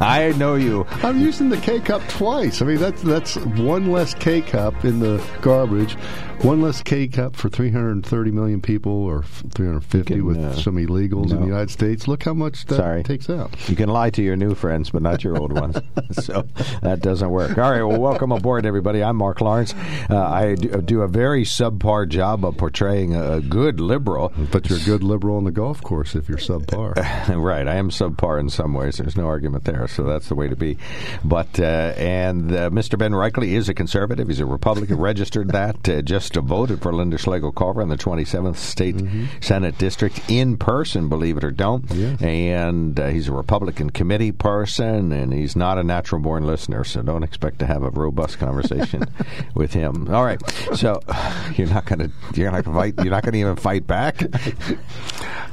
[0.01, 0.87] I know you.
[1.03, 2.63] I'm using the K cup twice.
[2.63, 5.97] I mean, that's that's one less K cup in the garbage,
[6.43, 11.31] one less K cup for 330 million people, or 350 can, with uh, some illegals
[11.31, 12.07] in the United States.
[12.07, 13.03] Look how much that Sorry.
[13.03, 13.51] takes out.
[13.69, 15.77] You can lie to your new friends, but not your old ones.
[16.13, 16.47] so
[16.83, 17.57] that doesn't work.
[17.57, 17.83] All right.
[17.83, 19.03] Well, welcome aboard, everybody.
[19.03, 19.75] I'm Mark Lawrence.
[20.11, 24.33] Uh, I do, do a very subpar job of portraying a, a good liberal.
[24.53, 26.95] But you're a good liberal on the golf course if you're subpar.
[27.43, 27.67] right.
[27.67, 28.99] I am subpar in some ways.
[28.99, 29.89] There's no argument there.
[29.89, 30.77] So that's the way to be.
[31.25, 32.99] But, uh, and uh, Mr.
[32.99, 34.29] Ben Reichley is a conservative.
[34.29, 38.57] He's a Republican, registered that, uh, just voted for Linda Schlegel Culver in the 27th
[38.57, 38.97] State
[39.41, 41.91] Senate District in person, believe it or don't.
[41.91, 42.21] Yes.
[42.23, 46.85] And uh, he's a Republican committee person, and he's not a natural born listener.
[46.85, 49.05] So don't expect to have a robust conversation
[49.55, 50.13] with him.
[50.13, 50.41] All right.
[50.75, 51.01] So
[51.57, 53.87] you're not going to, you're not going to fight, you're not going to even fight
[53.87, 54.23] back.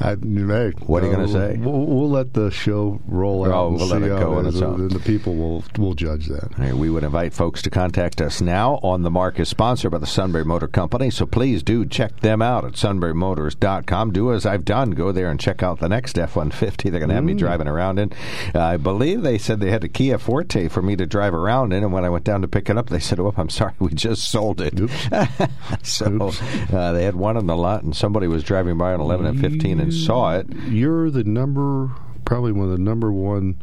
[0.02, 1.58] I, hey, What are you gonna uh, say?
[1.58, 3.52] We'll, we'll let the show roll out.
[3.52, 4.82] Oh, and we'll let see it go on is, its own.
[4.82, 6.58] and the people will will judge that.
[6.58, 8.80] Right, we would invite folks to contact us now.
[8.84, 12.42] On the Mark is sponsored by the Sunbury Motor Company, so please do check them
[12.42, 14.12] out at sunburymotors.com.
[14.12, 17.10] Do as I've done, go there and check out the next F 150 they're going
[17.10, 18.12] to have me driving around in.
[18.54, 21.74] Uh, I believe they said they had a Kia Forte for me to drive around
[21.74, 23.74] in, and when I went down to pick it up, they said, Oh, I'm sorry,
[23.80, 24.78] we just sold it.
[25.84, 26.32] so
[26.74, 29.40] uh, they had one on the lot, and somebody was driving by on 11 and
[29.40, 30.48] 15 and saw it.
[30.68, 31.92] You're the number,
[32.26, 33.62] probably one of the number one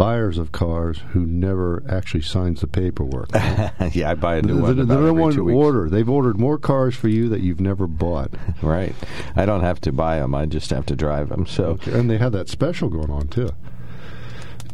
[0.00, 3.28] buyers of cars who never actually signs the paperwork.
[3.34, 4.76] yeah, I buy a the new one.
[4.76, 5.90] the about number every one order.
[5.90, 8.30] They've ordered more cars for you that you've never bought,
[8.62, 8.94] Right.
[9.36, 10.34] I don't have to buy them.
[10.34, 11.44] I just have to drive them.
[11.44, 13.50] So, and they have that special going on too.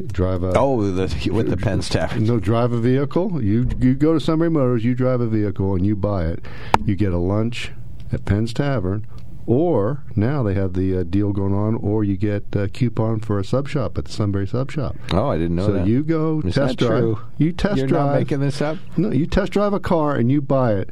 [0.07, 2.25] Drive a oh, the, with the Penn's Tavern.
[2.25, 3.43] No, drive a vehicle.
[3.43, 6.45] You you go to Sunbury Motors, you drive a vehicle, and you buy it.
[6.85, 7.73] You get a lunch
[8.13, 9.07] at Penn's Tavern,
[9.47, 13.39] or now they have the uh, deal going on, or you get a coupon for
[13.39, 14.97] a sub shop at the Sunbury Sub Shop.
[15.13, 15.87] Oh, I didn't know so that.
[15.87, 17.01] you go test drive.
[17.01, 17.19] true?
[17.39, 18.07] You test You're drive.
[18.07, 18.77] not making this up.
[18.97, 20.91] no, you test drive a car and you buy it.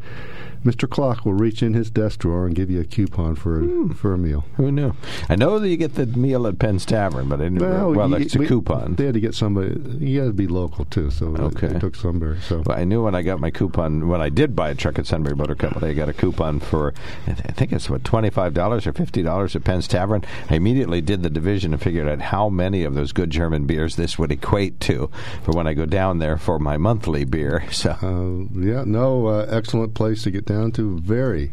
[0.65, 0.89] Mr.
[0.89, 3.89] Clock will reach in his desk drawer and give you a coupon for a, Hmm.
[3.93, 4.45] for a meal.
[4.57, 4.95] Who knew?
[5.29, 7.59] I know that you get the meal at Penn's Tavern, but I didn't.
[7.61, 8.95] Well, you- that's a we- coupon.
[8.95, 9.79] They had to get somebody.
[9.99, 11.69] You got to be local too, so Okay.
[11.69, 12.39] they took Sunbury.
[12.41, 14.99] So But I knew when I got my coupon when I did buy a truck
[14.99, 16.95] at Sunbury Motor Company, I got a coupon for
[17.27, 20.23] I th- I think it's what twenty five dollars or fifty dollars at Penn's Tavern.
[20.51, 23.97] I immediately did the division and figured out how many of those good German beers
[23.97, 25.11] this would equate to
[25.43, 27.65] for when I go down there for my monthly beer.
[27.71, 30.99] So Uh, yeah, no, uh, excellent place to get down to.
[31.01, 31.53] Very,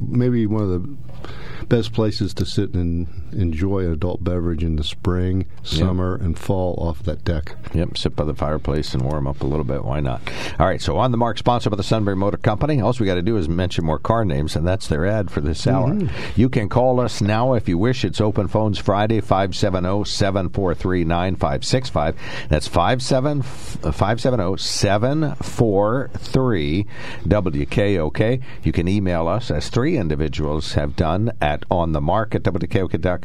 [0.00, 4.84] maybe one of the best places to sit and enjoy an adult beverage in the
[4.84, 7.56] spring, summer, and fall off that deck.
[7.72, 9.84] Yep, sit by the fireplace and warm up a little bit.
[9.84, 10.20] Why not?
[10.58, 12.80] All right, so on the mark, sponsored by the Sunbury Motor Company.
[12.80, 15.40] All we got to do is mention more car names, and that's their ad for
[15.40, 15.88] this hour.
[15.88, 16.40] Mm-hmm.
[16.40, 18.04] You can call us now if you wish.
[18.04, 22.16] It's open phones Friday, 570 743 9565.
[22.48, 26.86] That's 570 743
[27.26, 28.42] WKOK.
[28.62, 32.42] You can email us as 3 three individuals have done at on the mark at
[32.42, 33.15] WKOK.com.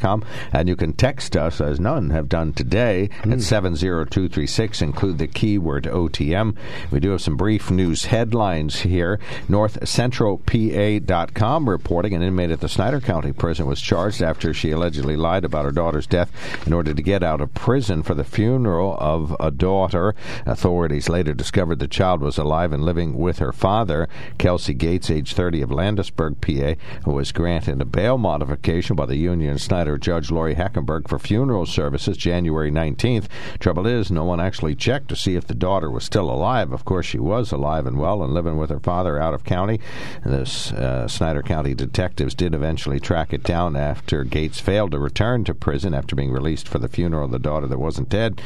[0.52, 3.38] And you can text us, as none have done today, at hmm.
[3.38, 4.82] 70236.
[4.82, 6.56] Include the keyword OTM.
[6.90, 9.18] We do have some brief news headlines here.
[9.48, 15.44] NorthCentralPA.com reporting an inmate at the Snyder County Prison was charged after she allegedly lied
[15.44, 16.30] about her daughter's death
[16.66, 20.14] in order to get out of prison for the funeral of a daughter.
[20.46, 25.34] Authorities later discovered the child was alive and living with her father, Kelsey Gates, age
[25.34, 30.30] 30 of Landisburg, PA, who was granted a bail modification by the Union Snyder Judge
[30.30, 33.26] Lori Hackenberg for funeral services January 19th.
[33.58, 36.72] Trouble is, no one actually checked to see if the daughter was still alive.
[36.72, 39.80] Of course, she was alive and well and living with her father out of county.
[40.24, 40.42] The
[40.76, 45.54] uh, Snyder County detectives did eventually track it down after Gates failed to return to
[45.54, 48.40] prison after being released for the funeral of the daughter that wasn't dead,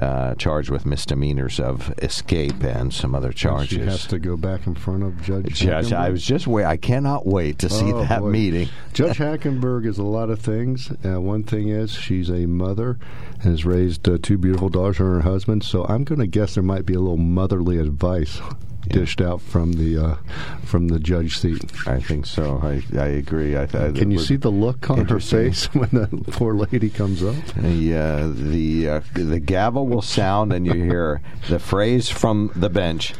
[0.00, 3.68] uh, charged with misdemeanors of escape and some other charges.
[3.68, 5.54] She has to go back in front of Judge.
[5.54, 6.64] Judge, I was just wait.
[6.64, 8.30] I cannot wait to see Oh, that boy.
[8.30, 8.68] meeting.
[8.92, 10.79] Judge Hackenberg is a lot of things.
[11.04, 12.98] Uh, one thing is she's a mother
[13.34, 15.64] and has raised uh, two beautiful daughters and her husband.
[15.64, 18.40] So I'm going to guess there might be a little motherly advice
[18.88, 20.16] dished out from the uh,
[20.64, 21.64] from the judge seat.
[21.86, 22.60] I think so.
[22.62, 23.56] I I agree.
[23.56, 27.22] I, I, Can you see the look on her face when the poor lady comes
[27.22, 27.36] up?
[27.56, 32.70] The uh, the uh, the gavel will sound, and you hear the phrase from the
[32.70, 33.14] bench.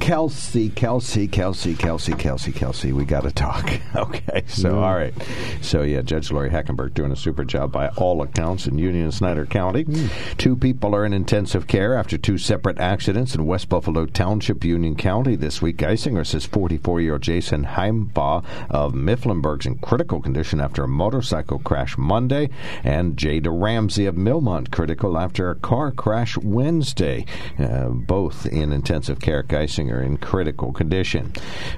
[0.00, 2.92] Kelsey, Kelsey, Kelsey, Kelsey, Kelsey, Kelsey.
[2.92, 3.70] We got to talk.
[3.94, 5.14] Okay, so all right,
[5.62, 9.14] so yeah, Judge Lori Hackenberg doing a super job by all accounts in Union and
[9.14, 9.86] Snyder County.
[10.36, 14.96] Two people are in intensive care after two separate accidents in West Buffalo Township, Union
[14.96, 15.76] County this week.
[15.76, 22.50] Geisinger says 44-year-old Jason Heimbaugh of Mifflinburg's in critical condition after a motorcycle crash Monday,
[22.82, 27.24] and Jada Ramsey of Millmont critical after a car crash Wednesday.
[27.58, 29.44] Uh, both in intensive care.
[29.44, 31.32] Geisinger in critical condition.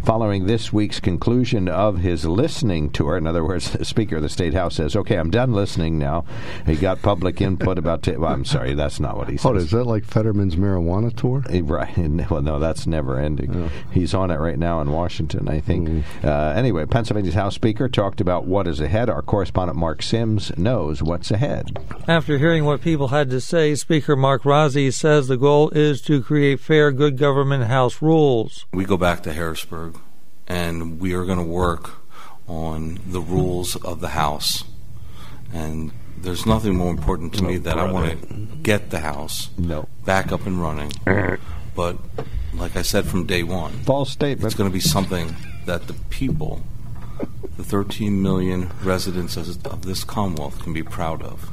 [0.04, 4.28] Following this week's conclusion of his listening tour, in other words, the Speaker of the
[4.28, 6.24] State House says, "Okay, I'm done listening now."
[6.66, 8.02] He got public input about.
[8.02, 9.48] T- well, I'm sorry, that's not what he said.
[9.48, 11.44] Oh, is that like Fetterman's marijuana tour?
[11.50, 11.96] Eh, Right.
[12.30, 13.70] Well, no, that's never ending.
[13.92, 16.04] He's on it right now in Washington, I think.
[16.24, 19.08] Uh, anyway, Pennsylvania's House Speaker talked about what is ahead.
[19.08, 21.78] Our correspondent Mark Sims knows what's ahead.
[22.08, 26.22] After hearing what people had to say, Speaker Mark Rozzi says the goal is to
[26.22, 28.66] create fair, good government House rules.
[28.72, 29.98] We go back to Harrisburg,
[30.46, 31.90] and we are going to work
[32.48, 34.64] on the rules of the House.
[35.52, 39.88] And there's nothing more important to me that I want to get the House No.
[40.04, 40.92] back up and running.
[41.74, 41.98] But
[42.54, 44.46] like I said from day one, False statement.
[44.46, 45.34] it's going to be something
[45.66, 46.62] that the people,
[47.56, 51.50] the 13 million residents of of this Commonwealth, can be proud of,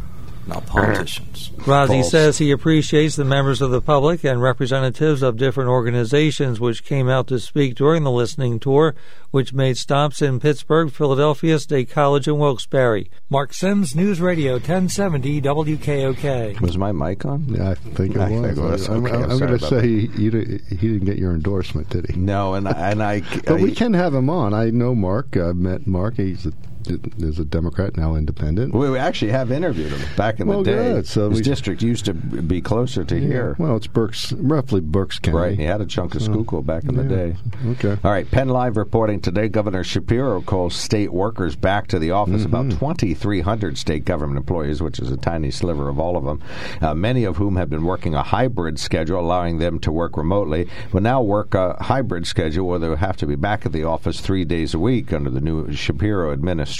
[0.47, 1.49] not politicians.
[1.63, 2.11] Rozzi False.
[2.11, 7.07] says he appreciates the members of the public and representatives of different organizations which came
[7.09, 8.95] out to speak during the listening tour,
[9.31, 13.09] which made stops in Pittsburgh, Philadelphia, State College, and Wilkes-Barre.
[13.29, 16.59] Mark Sims, News Radio 1070 WKOK.
[16.61, 17.47] Was my mic on?
[17.47, 18.41] Yeah, I think it I was.
[18.41, 18.89] think it was.
[18.89, 22.09] I'm, Okay, I'm, I'm I'm going to say he, he, didn't get your endorsement, did
[22.09, 22.15] he?
[22.17, 23.21] No, and I, and I.
[23.45, 24.53] But we can have him on.
[24.53, 25.35] I know Mark.
[25.35, 26.15] I've met Mark.
[26.15, 26.53] He's a,
[26.89, 28.73] is a Democrat now, independent.
[28.73, 30.93] We actually have interviewed him back in Well, the day.
[30.93, 31.07] good.
[31.07, 33.55] So His we- district used to be closer to here.
[33.57, 35.37] Well, it's Berks, roughly Berks County.
[35.37, 37.35] Right, he had a chunk of Schuylkill back in the day.
[37.71, 37.97] Okay.
[38.03, 39.47] All right, Penn Live reporting today.
[39.49, 42.45] Governor Shapiro calls state workers back to the office.
[42.45, 46.41] About 2,300 state government employees, which is a tiny sliver of all of them,
[46.81, 50.67] uh, many of whom have been working a hybrid schedule, allowing them to work remotely,
[50.91, 54.19] will now work a hybrid schedule where they'll have to be back at the office
[54.19, 56.72] three days a week under the new Shapiro administration.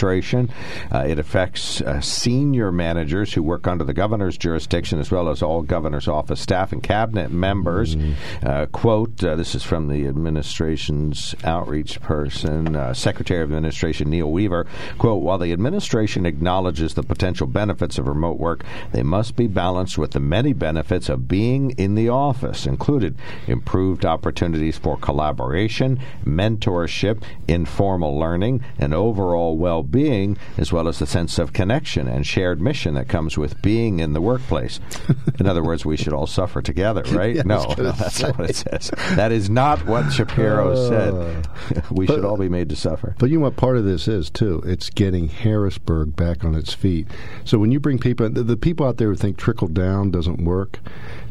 [0.91, 5.41] Uh, it affects uh, senior managers who work under the governor's jurisdiction, as well as
[5.41, 7.95] all governor's office staff and cabinet members.
[8.43, 14.32] Uh, quote: uh, This is from the administration's outreach person, uh, Secretary of Administration Neil
[14.32, 14.65] Weaver.
[14.97, 19.97] Quote: While the administration acknowledges the potential benefits of remote work, they must be balanced
[19.97, 23.15] with the many benefits of being in the office, included
[23.47, 31.38] improved opportunities for collaboration, mentorship, informal learning, and overall well-being, as well as the sense
[31.38, 34.80] of connection and shared mission that comes with being in the workplace.
[35.39, 37.36] in other words, we should all suffer together, right?
[37.36, 38.28] Yeah, no, no, that's say.
[38.28, 38.91] not what it says.
[39.15, 41.84] That is not what Shapiro uh, said.
[41.91, 43.15] we should all be made to suffer.
[43.19, 44.63] But you know what part of this is too?
[44.65, 47.08] It's getting Harrisburg back on its feet.
[47.43, 50.44] So when you bring people, the, the people out there who think trickle down doesn't
[50.44, 50.79] work.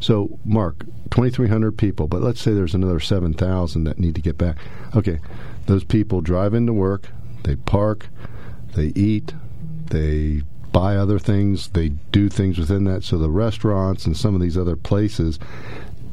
[0.01, 4.15] So Mark, twenty three hundred people, but let's say there's another seven thousand that need
[4.17, 4.59] to get back.
[4.95, 5.21] Okay,
[5.67, 7.09] those people drive into work,
[7.45, 8.09] they park,
[8.75, 9.35] they eat,
[9.91, 10.43] they
[10.73, 13.05] buy other things, they do things within that.
[13.05, 15.39] So the restaurants and some of these other places.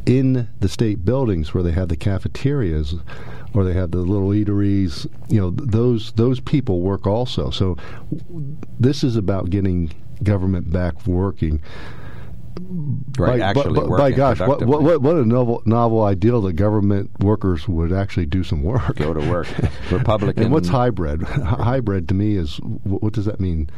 [0.05, 2.95] in the state buildings where they have the cafeterias
[3.53, 7.49] or they have the little eateries, you know, those those people work also.
[7.49, 7.77] So
[8.79, 9.91] this is about getting
[10.23, 11.61] government back working.
[13.17, 17.11] Right, by, actually by, by gosh, what, what, what a novel, novel ideal that government
[17.19, 18.95] workers would actually do some work.
[18.95, 19.47] Go to work.
[19.91, 20.43] Republican.
[20.43, 21.21] And what's hybrid?
[21.23, 23.69] hybrid to me is what, what does that mean?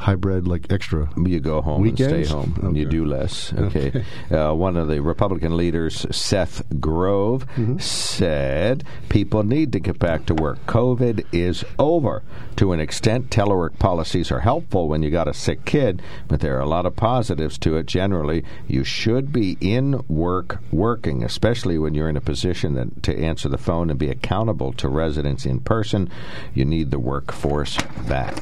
[0.00, 1.10] Hybrid like extra.
[1.16, 2.12] You go home Weekends?
[2.12, 2.58] and stay home.
[2.62, 3.52] and You do less.
[3.52, 4.02] Okay.
[4.30, 7.78] Uh, one of the Republican leaders, Seth Grove, Mm-hmm.
[7.78, 10.64] said people need to get back to work.
[10.66, 12.22] COVID is over.
[12.56, 16.56] To an extent, telework policies are helpful when you got a sick kid, but there
[16.56, 17.86] are a lot of positives to it.
[17.86, 23.16] Generally, you should be in work working, especially when you're in a position that, to
[23.18, 26.10] answer the phone and be accountable to residents in person.
[26.54, 27.76] You need the workforce
[28.08, 28.36] back.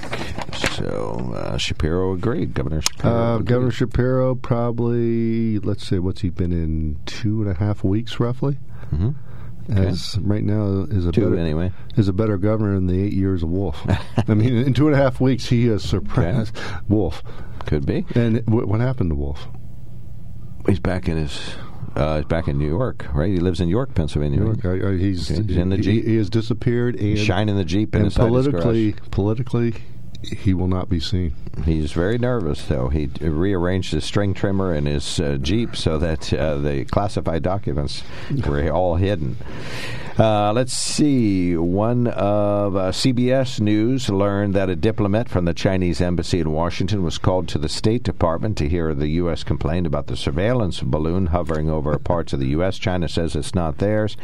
[0.59, 2.55] So uh, Shapiro agreed.
[2.55, 3.13] Governor Shapiro.
[3.15, 3.47] Uh, agreed.
[3.49, 8.59] Governor Shapiro probably let's say what's he been in two and a half weeks roughly.
[8.93, 9.15] Mhm.
[9.71, 11.73] As right now is a Two, better, anyway.
[11.97, 13.85] is a better governor than the eight years of Wolf.
[14.29, 16.57] I mean, in two and a half weeks he has surpassed
[16.89, 17.23] Wolf.
[17.67, 18.07] Could be.
[18.15, 19.47] And w- what happened to Wolf?
[20.67, 21.39] He's back in his.
[21.97, 23.29] Uh, he's back in New York, right?
[23.31, 24.39] He lives in York, Pennsylvania.
[24.43, 26.05] York, uh, uh, he's, He's in the Jeep.
[26.05, 29.75] He has disappeared and He's shining the Jeep and politically, politically,
[30.23, 31.35] he will not be seen.
[31.65, 32.89] He's very nervous, though.
[32.89, 38.03] He rearranged his string trimmer in his uh, Jeep so that uh, the classified documents
[38.47, 39.37] were all hidden.
[40.19, 41.57] Uh, let's see.
[41.57, 47.05] One of uh, CBS News learned that a diplomat from the Chinese embassy in Washington
[47.05, 49.45] was called to the State Department to hear the U.S.
[49.45, 52.79] complain about the surveillance balloon hovering over parts of the U.S.
[52.79, 54.17] China says it's not theirs.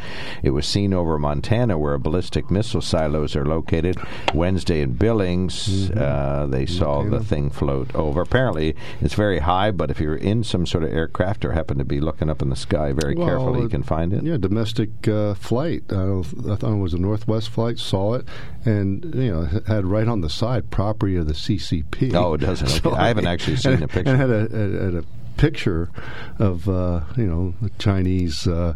[0.43, 3.95] It was seen over Montana, where ballistic missile silos are located.
[4.33, 8.19] Wednesday in Billings, uh, they saw the thing float over.
[8.19, 11.85] Apparently, it's very high, but if you're in some sort of aircraft or happen to
[11.85, 14.23] be looking up in the sky very Well, carefully, you can find it.
[14.23, 15.84] Yeah, domestic uh, flight.
[15.89, 17.77] I, don't, I thought it was a Northwest flight.
[17.79, 18.25] Saw it,
[18.65, 22.13] and you know had right on the side property of the CCP.
[22.13, 22.65] Oh, it doesn't.
[22.85, 22.95] Okay.
[22.95, 24.11] I haven't actually seen and, the picture.
[24.11, 25.03] And had a, a, had a
[25.37, 25.89] picture
[26.39, 28.73] of uh, you know the Chinese uh,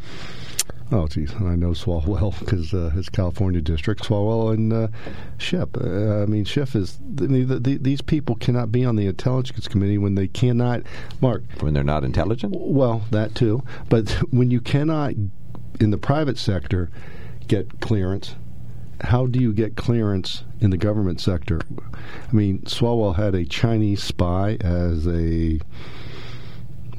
[0.91, 4.87] Oh, geez, and I know Swalwell because uh, his California district, Swalwell and uh,
[5.39, 5.75] Ship.
[5.75, 6.99] Uh, I mean, Schiff is.
[7.19, 10.83] I mean, the, the, these people cannot be on the intelligence committee when they cannot.
[11.19, 12.53] Mark, when they're not intelligent.
[12.55, 13.63] Well, that too.
[13.89, 15.13] But when you cannot,
[15.79, 16.89] in the private sector,
[17.47, 18.35] get clearance,
[19.01, 21.59] how do you get clearance in the government sector?
[22.29, 25.59] I mean, Swalwell had a Chinese spy as a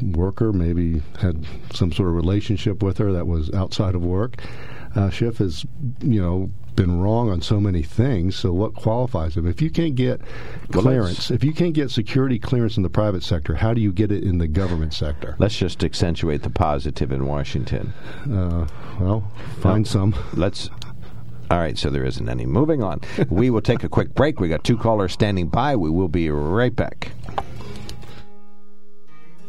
[0.03, 4.43] worker, maybe had some sort of relationship with her that was outside of work.
[4.95, 5.65] Uh, Schiff has,
[6.01, 8.37] you know, been wrong on so many things.
[8.37, 9.47] So what qualifies him?
[9.47, 10.21] If you can't get
[10.73, 13.93] Well, clearance, if you can't get security clearance in the private sector, how do you
[13.93, 15.37] get it in the government sector?
[15.39, 17.93] Let's just accentuate the positive in Washington.
[18.31, 18.67] Uh,
[19.01, 20.15] well, find some.
[20.35, 20.71] Let's.
[21.51, 22.47] All right, so there isn't any.
[22.47, 23.01] Moving on.
[23.29, 24.41] we will take a quick break.
[24.41, 25.77] We got two callers standing by.
[25.77, 27.13] We will be right back.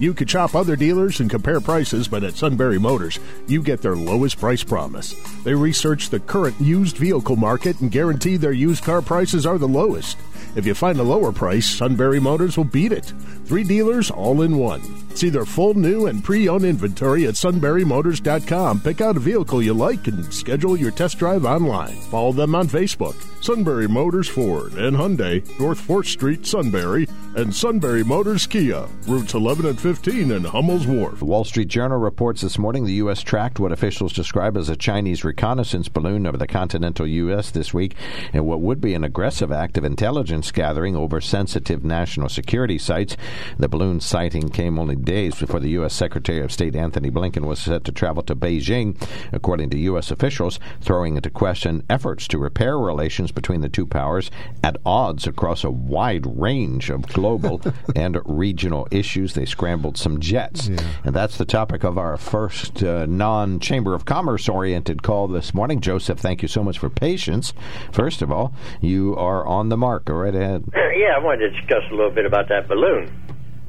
[0.00, 3.18] You could shop other dealers and compare prices, but at Sunbury Motors,
[3.48, 5.14] you get their lowest price promise.
[5.42, 9.66] They research the current used vehicle market and guarantee their used car prices are the
[9.66, 10.16] lowest.
[10.54, 13.12] If you find a lower price, Sunbury Motors will beat it.
[13.48, 14.82] Three dealers all in one.
[15.16, 18.80] See their full new and pre-owned inventory at sunburymotors.com.
[18.82, 21.96] Pick out a vehicle you like and schedule your test drive online.
[21.96, 23.16] Follow them on Facebook.
[23.42, 29.64] Sunbury Motors Ford and Hyundai, North 4th Street, Sunbury, and Sunbury Motors Kia, routes 11
[29.64, 31.20] and 15 in Hummel's Wharf.
[31.20, 33.22] The Wall Street Journal reports this morning the U.S.
[33.22, 37.50] tracked what officials describe as a Chinese reconnaissance balloon over the continental U.S.
[37.50, 37.94] this week
[38.32, 43.16] in what would be an aggressive act of intelligence gathering over sensitive national security sites.
[43.58, 45.94] The balloon sighting came only days before the U.S.
[45.94, 49.00] Secretary of State Antony Blinken was set to travel to Beijing,
[49.32, 50.10] according to U.S.
[50.10, 54.30] officials, throwing into question efforts to repair relations between the two powers
[54.62, 57.60] at odds across a wide range of global
[57.96, 59.34] and regional issues.
[59.34, 60.68] They scrambled some jets.
[60.68, 60.80] Yeah.
[61.04, 65.54] And that's the topic of our first uh, non Chamber of Commerce oriented call this
[65.54, 65.80] morning.
[65.80, 67.52] Joseph, thank you so much for patience.
[67.92, 70.06] First of all, you are on the mark.
[70.06, 70.64] Go right ahead.
[70.74, 73.10] Yeah, I wanted to discuss a little bit about that balloon.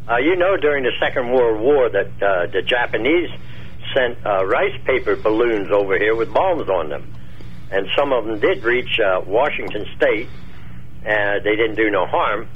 [0.10, 3.30] Uh, you know, during the Second World War, that uh, the Japanese
[3.94, 7.14] sent uh, rice paper balloons over here with bombs on them,
[7.72, 10.28] and some of them did reach uh, Washington State.
[11.06, 12.48] and they didn't do no harm,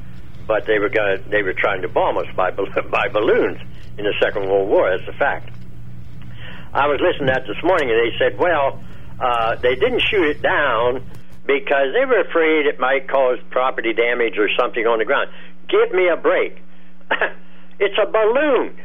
[0.47, 2.49] but they were going they were trying to bomb us by
[2.91, 3.60] by balloons
[3.99, 4.89] in the Second World War.
[4.89, 5.49] That's a fact.
[6.74, 8.84] I was listening to that this morning, and they said, well,
[9.20, 11.06] uh, they didn't shoot it down
[11.45, 15.30] because they were afraid it might cause property damage or something on the ground.
[15.70, 16.58] Give me a break.
[17.84, 18.80] it's a balloon.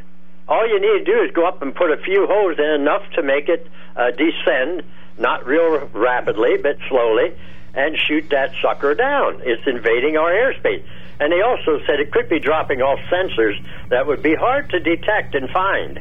[0.47, 3.03] All you need to do is go up and put a few holes in enough
[3.15, 4.83] to make it uh, descend,
[5.17, 7.33] not real rapidly, but slowly,
[7.73, 9.41] and shoot that sucker down.
[9.45, 10.83] It's invading our airspace.
[11.19, 13.55] And they also said it could be dropping off sensors
[13.89, 15.99] that would be hard to detect and find.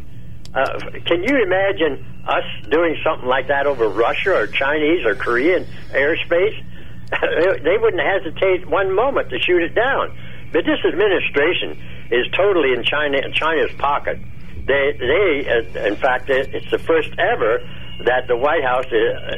[0.54, 5.66] Uh, can you imagine us doing something like that over Russia or Chinese or Korean
[5.90, 6.64] airspace?
[7.62, 10.16] they wouldn't hesitate one moment to shoot it down.
[10.52, 11.78] But this administration
[12.10, 14.18] is totally in China China's pocket.
[14.66, 17.60] They, they, uh, in fact, it's the first ever
[18.04, 19.36] that the White House uh,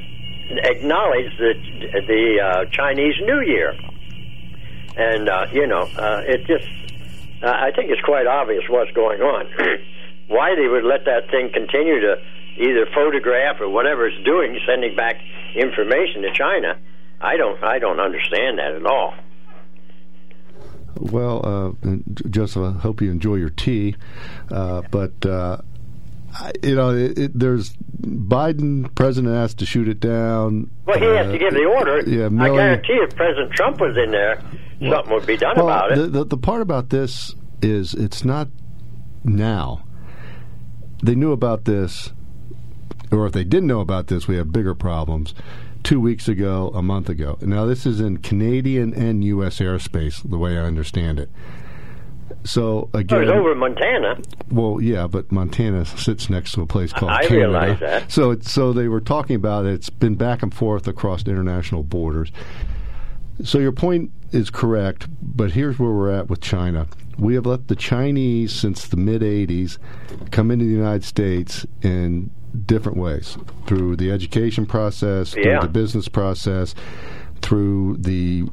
[0.65, 1.55] acknowledged the
[2.07, 3.75] the uh, Chinese New Year,
[4.97, 6.69] and uh, you know, uh, it just.
[7.43, 9.47] I think it's quite obvious what's going on.
[10.29, 12.21] Why they would let that thing continue to
[12.59, 15.17] either photograph or whatever it's doing, sending back
[15.55, 16.79] information to China,
[17.19, 17.63] I don't.
[17.65, 19.15] I don't understand that at all.
[20.97, 21.97] Well, uh,
[22.28, 23.97] Joseph, I hope you enjoy your tea.
[24.51, 25.59] Uh, but, uh,
[26.34, 30.70] I- you know, it, it, there's Biden, president asked to shoot it down.
[30.86, 32.01] Well, he has to give the order.
[32.09, 34.43] yeah, I guarantee if President Trump was in there,
[34.80, 35.97] something would be done well, about it.
[35.97, 38.49] The, the, the part about this is it's not
[39.24, 39.84] now.
[41.03, 42.12] They knew about this,
[43.11, 45.34] or if they didn't know about this, we have bigger problems.
[45.83, 47.39] Two weeks ago, a month ago.
[47.41, 49.59] Now, this is in Canadian and U.S.
[49.59, 51.31] airspace, the way I understand it.
[52.45, 54.18] So Oh, again, it's over Montana.
[54.51, 57.37] well, yeah, but Montana sits next to a place called I Canada.
[57.37, 58.11] realize that.
[58.12, 59.74] So, it's, so they were talking about it.
[59.74, 62.31] It's been back and forth across international borders.
[63.43, 66.87] So your point is correct, but here's where we're at with China.
[67.18, 69.78] We have let the Chinese since the mid '80s
[70.31, 72.31] come into the United States in
[72.67, 73.37] different ways
[73.67, 75.61] through the education process, through Yeah.
[75.61, 76.75] the business process,
[77.43, 78.45] through the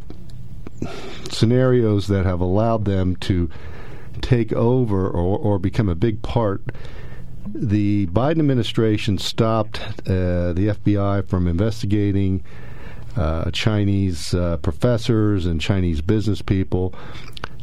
[1.29, 3.49] scenarios that have allowed them to
[4.21, 6.61] take over or, or become a big part.
[7.53, 12.43] The Biden administration stopped uh, the FBI from investigating
[13.15, 16.93] uh, Chinese uh, professors and Chinese business people.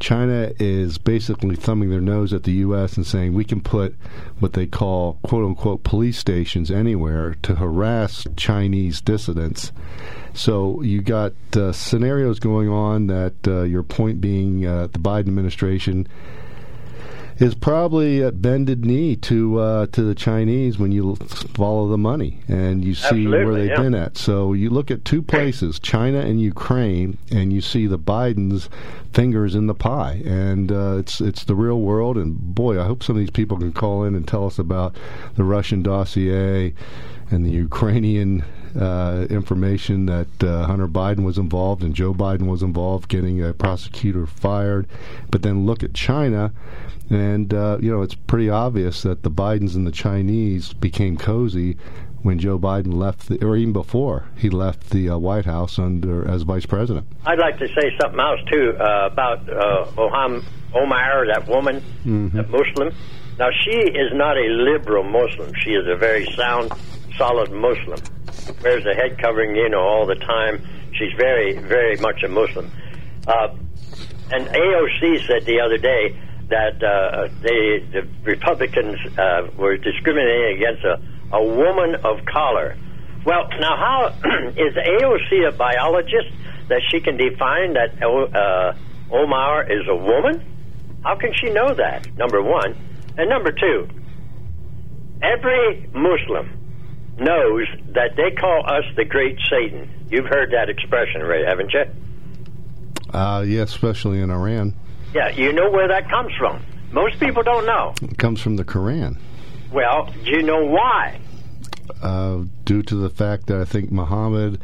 [0.01, 2.97] China is basically thumbing their nose at the U.S.
[2.97, 3.95] and saying we can put
[4.39, 9.73] what they call "quote unquote" police stations anywhere to harass Chinese dissidents.
[10.33, 15.29] So you got uh, scenarios going on that uh, your point being uh, the Biden
[15.29, 16.09] administration
[17.39, 21.17] is probably at bended knee to uh, to the Chinese when you
[21.55, 23.81] follow the money and you see where they've yeah.
[23.81, 24.17] been at.
[24.17, 28.69] So you look at two places, China and Ukraine, and you see the Bidens'
[29.13, 32.17] fingers in the pie, and uh, it's it's the real world.
[32.17, 34.95] And boy, I hope some of these people can call in and tell us about
[35.35, 36.75] the Russian dossier
[37.31, 38.45] and the Ukrainian
[38.79, 43.53] uh, information that uh, Hunter Biden was involved and Joe Biden was involved, getting a
[43.53, 44.87] prosecutor fired.
[45.31, 46.53] But then look at China,
[47.11, 51.77] and uh, you know it's pretty obvious that the Bidens and the Chinese became cozy
[52.23, 56.27] when Joe Biden left, the, or even before he left the uh, White House under
[56.27, 57.07] as vice president.
[57.27, 60.43] I'd like to say something else too uh, about uh, Oham
[60.75, 62.37] Omar, that woman, Mm-hmm.
[62.37, 62.95] that Muslim.
[63.39, 65.53] Now she is not a liberal Muslim.
[65.63, 66.73] She is a very sound,
[67.19, 67.99] solid Muslim.
[68.63, 70.65] Wears a head covering, you know, all the time.
[70.95, 72.71] She's very, very much a Muslim.
[73.27, 73.49] Uh,
[74.33, 76.19] and AOC said the other day
[76.49, 81.01] that uh, they, the Republicans uh, were discriminating against a,
[81.33, 82.77] a woman of color.
[83.25, 84.09] Well, now how
[84.51, 86.29] is AOC a biologist
[86.69, 88.75] that she can define that uh,
[89.11, 90.45] Omar is a woman?
[91.03, 92.07] How can she know that?
[92.17, 92.77] Number one,
[93.17, 93.89] and number two,
[95.23, 96.65] every Muslim
[97.19, 100.07] knows that they call us the Great Satan.
[100.11, 101.47] You've heard that expression, right?
[101.47, 101.85] Haven't you?
[103.13, 104.75] Uh, yeah, especially in Iran.
[105.15, 106.63] Yeah, you know where that comes from.
[106.93, 107.95] Most people don't know.
[108.03, 109.17] It comes from the Quran.
[109.73, 111.21] Well, do you know why?
[112.03, 114.61] Uh, due to the fact that I think Muhammad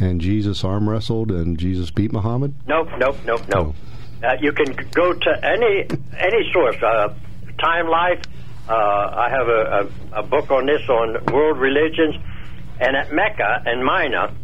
[0.00, 2.54] and Jesus arm wrestled and Jesus beat Muhammad?
[2.66, 3.74] Nope, nope, nope, nope.
[4.22, 4.26] Oh.
[4.26, 5.86] Uh, you can go to any
[6.18, 6.76] any source.
[6.82, 7.14] Uh,
[7.60, 8.22] Time Life.
[8.68, 12.16] Uh, I have a, a, a book on this on world religions,
[12.80, 14.34] and at Mecca and Mina,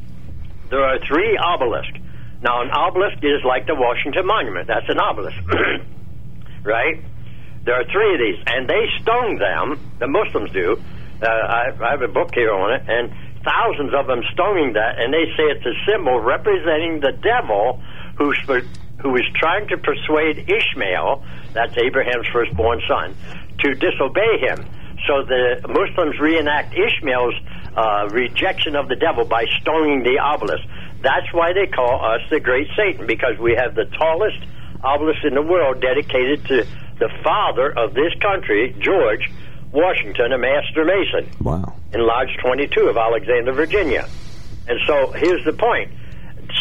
[0.70, 1.98] there are three obelisks.
[2.44, 4.68] Now, an obelisk is like the Washington Monument.
[4.68, 5.40] That's an obelisk,
[6.62, 7.00] right?
[7.64, 9.80] There are three of these, and they stone them.
[9.98, 10.76] The Muslims do.
[11.22, 13.10] Uh, I, I have a book here on it, and
[13.44, 17.80] thousands of them stoning that, and they say it's a symbol representing the devil
[18.18, 18.38] who's
[19.00, 23.16] who is trying to persuade Ishmael, that's Abraham's firstborn son,
[23.60, 24.64] to disobey him.
[25.06, 27.34] So the Muslims reenact Ishmael's
[27.76, 30.64] uh, rejection of the devil by stoning the obelisk.
[31.04, 34.38] That's why they call us the Great Satan, because we have the tallest
[34.82, 36.66] obelisk in the world dedicated to
[36.98, 39.30] the father of this country, George
[39.70, 41.28] Washington, a master mason.
[41.40, 41.76] Wow.
[41.92, 44.08] In Lodge 22 of Alexandria, Virginia.
[44.66, 45.92] And so here's the point.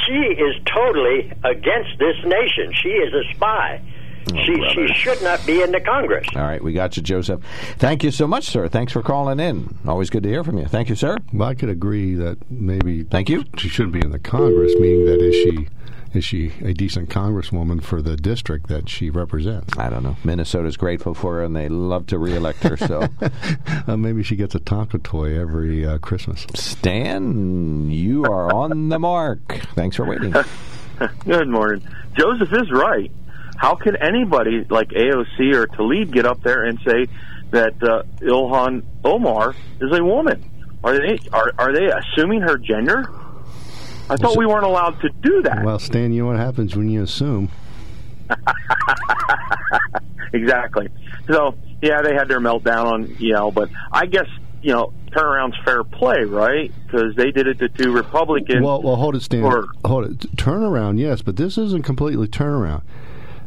[0.06, 2.74] She is totally against this nation.
[2.82, 3.82] She is a spy.
[4.32, 6.28] Oh, she she should not be in the Congress.
[6.36, 7.41] All right, we got you, Joseph.
[7.78, 8.67] Thank you so much, sir.
[8.67, 9.78] Thanks for calling in.
[9.86, 10.65] Always good to hear from you.
[10.65, 11.17] Thank you, sir.
[11.34, 13.43] Well, I could agree that maybe thank you.
[13.57, 15.67] She shouldn't be in the Congress, meaning that is she
[16.13, 19.78] is she a decent congresswoman for the district that she represents?
[19.78, 20.15] I don't know.
[20.24, 22.78] Minnesota's grateful for her, and they love to reelect her.
[22.78, 23.07] So
[23.88, 26.45] uh, maybe she gets a Tonka toy every uh, Christmas.
[26.53, 29.65] Stan, you are on the mark.
[29.74, 30.34] Thanks for waiting.
[31.26, 31.82] Good morning.
[32.15, 33.11] Joseph is right.
[33.58, 37.08] How can anybody like AOC or Tlaib get up there and say
[37.51, 40.49] that uh, Ilhan Omar is a woman?
[40.84, 43.06] Are they are are they assuming her gender?
[44.10, 45.64] I thought we weren't allowed to do that.
[45.64, 47.49] Well, Stan, you know what happens when you assume.
[50.34, 50.89] exactly.
[51.28, 54.28] So yeah, they had their meltdown on Yale, but I guess
[54.62, 56.70] you know turnaround's fair play, right?
[56.86, 58.62] Because they did it to two Republicans.
[58.62, 59.43] Well, well, hold it, Stan.
[59.43, 60.20] Or, hold it.
[60.36, 62.82] Turnaround, yes, but this isn't completely turnaround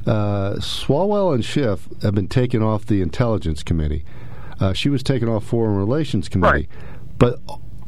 [0.07, 4.05] uh, Swalwell and Schiff have been taken off the Intelligence Committee.
[4.61, 6.69] Uh, she was taken off Foreign Relations Committee, right.
[7.19, 7.41] but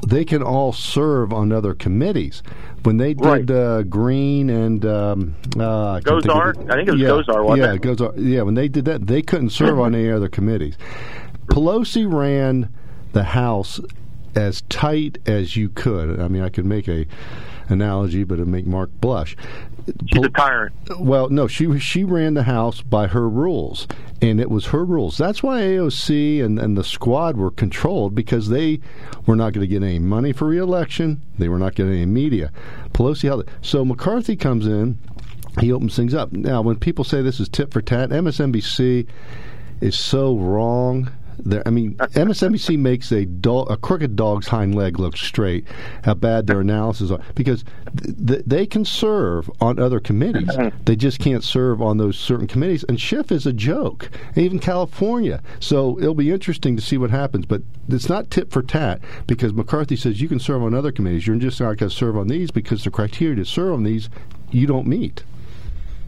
[0.07, 2.43] they can all serve on other committees.
[2.83, 3.51] When they did right.
[3.51, 7.83] uh, Greene and um, uh, Gosar, I think it was yeah, wasn't yeah, it?
[7.83, 8.43] Gosar, yeah.
[8.43, 10.77] When they did that, they couldn't serve on any other committees.
[11.47, 12.73] Pelosi ran
[13.13, 13.81] the House
[14.35, 16.21] as tight as you could.
[16.21, 17.07] I mean, I could make a
[17.69, 19.37] analogy, but it'd make Mark blush.
[20.07, 20.75] She's a tyrant.
[20.99, 23.87] Well, no, she she ran the house by her rules,
[24.21, 25.17] and it was her rules.
[25.17, 28.81] That's why AOC and, and the squad were controlled because they
[29.27, 31.23] were not going to get any money for reelection.
[31.39, 32.53] They were not getting any media.
[32.93, 33.49] Pelosi held it.
[33.63, 34.99] So McCarthy comes in.
[35.61, 36.33] He opens things up.
[36.33, 39.07] Now, when people say this is tit for tat, MSNBC
[39.81, 44.99] is so wrong there, I mean, MSNBC makes a dog, a crooked dog's hind leg
[44.99, 45.67] look straight.
[46.05, 47.65] How bad their analysis are because
[47.97, 50.49] th- th- they can serve on other committees.
[50.49, 50.85] Mm-hmm.
[50.85, 52.85] They just can't serve on those certain committees.
[52.85, 55.43] And Schiff is a joke, even California.
[55.61, 57.47] So it'll be interesting to see what happens.
[57.47, 61.27] But it's not tit for tat because McCarthy says you can serve on other committees.
[61.27, 64.09] You're just not going to serve on these because the criteria to serve on these
[64.51, 65.23] you don't meet.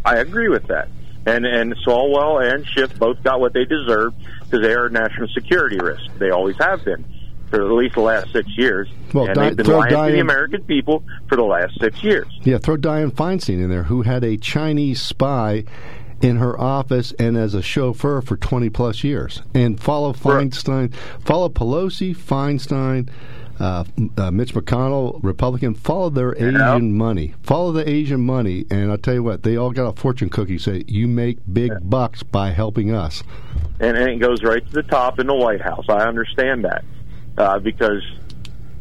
[0.05, 0.89] I agree with that.
[1.27, 4.17] And and Swalwell and Schiff both got what they deserved
[4.51, 6.03] because they are a national security risk.
[6.19, 7.05] They always have been
[7.51, 8.89] for at least the last six years.
[9.13, 12.03] Well, and Di- they've been lying Dianne, to the American people for the last six
[12.03, 12.27] years.
[12.43, 15.65] Yeah, throw Dianne Feinstein in there, who had a Chinese spy
[16.21, 19.43] in her office and as a chauffeur for 20 plus years.
[19.55, 20.95] And follow Feinstein,
[21.25, 23.09] follow Pelosi, Feinstein,
[23.59, 23.85] uh,
[24.17, 26.75] uh, Mitch McConnell, Republican, follow their yeah.
[26.75, 27.35] Asian money.
[27.43, 30.59] Follow the Asian money, and I'll tell you what, they all got a fortune cookie.
[30.59, 31.79] Say you make big yeah.
[31.83, 33.23] bucks by helping us,
[33.81, 35.87] and, and, it goes right to the top in the White House.
[35.89, 36.85] I understand that
[37.37, 38.03] uh, because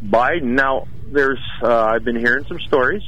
[0.03, 3.03] Biden now there's uh, I've been hearing some stories.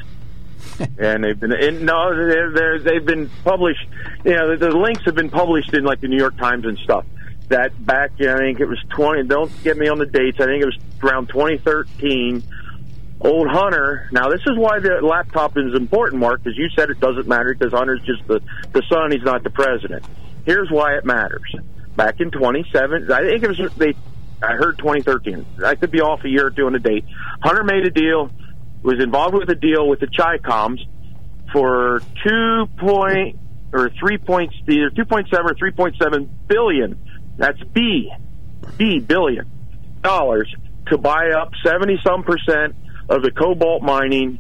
[1.00, 3.84] and they've been in, no, they're, they're, they've been published.
[4.24, 6.78] You know, the, the links have been published in like the New York Times and
[6.78, 7.06] stuff
[7.52, 10.64] that back, I think it was 20, don't get me on the dates, I think
[10.64, 12.44] it was around 2013,
[13.22, 14.10] old Hunter.
[14.12, 17.54] Now, this is why the laptop is important, Mark, because you said it doesn't matter
[17.54, 20.04] because Hunter's just the, the son, he's not the president.
[20.46, 21.56] Here's why it matters.
[21.96, 23.94] Back in 27, I think it was, they,
[24.42, 25.46] I heard 2013.
[25.66, 27.06] I could be off a year or two on the date.
[27.42, 28.32] Hunter made a deal,
[28.82, 30.80] was involved with a deal with the Chicoms
[31.52, 33.38] for two point
[33.74, 36.98] or three points, either 2.7 or 3.7 billion.
[37.38, 38.12] That's B,
[38.78, 39.50] B billion
[40.02, 40.54] dollars
[40.88, 42.76] to buy up 70 some percent
[43.10, 44.40] of the cobalt mining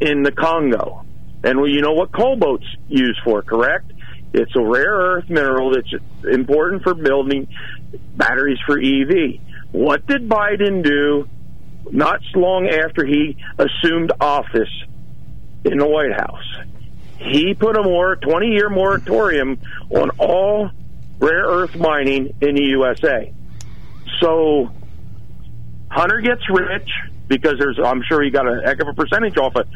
[0.00, 1.04] in the Congo.
[1.44, 3.92] And well, you know what cobalt's used for, correct?
[4.34, 5.92] It's a rare earth mineral that's
[6.24, 7.48] important for building
[8.16, 9.40] batteries for EV.
[9.72, 11.28] What did Biden do
[11.90, 14.70] not long after he assumed office
[15.64, 16.44] in the White House?
[17.18, 19.58] He put a more 20 year moratorium
[19.90, 20.70] on all
[21.18, 23.32] rare earth mining in the USA.
[24.20, 24.70] So
[25.90, 26.90] Hunter gets rich
[27.28, 29.66] because there's, I'm sure he got a heck of a percentage off it.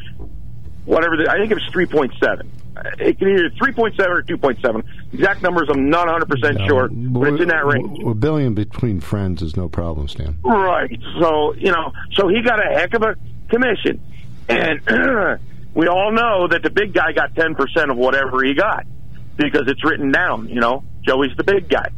[0.84, 2.48] Whatever, the, I think it was 3.7.
[2.99, 4.83] It can either 3.7 or 2.7.
[5.12, 8.03] Exact numbers, I'm not 100% sure, but it's in that range.
[8.05, 10.37] A billion between friends is no problem, Stan.
[10.45, 11.01] Right.
[11.20, 13.16] So, you know, so he got a heck of a
[13.49, 14.01] commission.
[14.49, 14.81] And
[15.74, 18.87] we all know that the big guy got 10% of whatever he got
[19.37, 20.85] because it's written down, you know.
[21.03, 21.91] Joey's the big guy.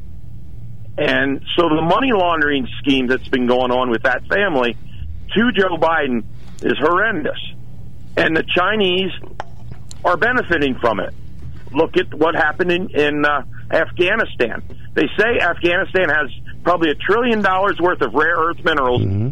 [0.98, 4.76] And so the money laundering scheme that's been going on with that family
[5.34, 6.24] to Joe Biden
[6.62, 7.38] is horrendous.
[8.16, 9.12] And the Chinese
[10.04, 11.12] are benefiting from it.
[11.72, 14.62] Look at what happened in, in uh, Afghanistan.
[14.94, 16.30] They say Afghanistan has
[16.64, 19.28] probably a trillion dollars worth of rare earth minerals Mm-hmm.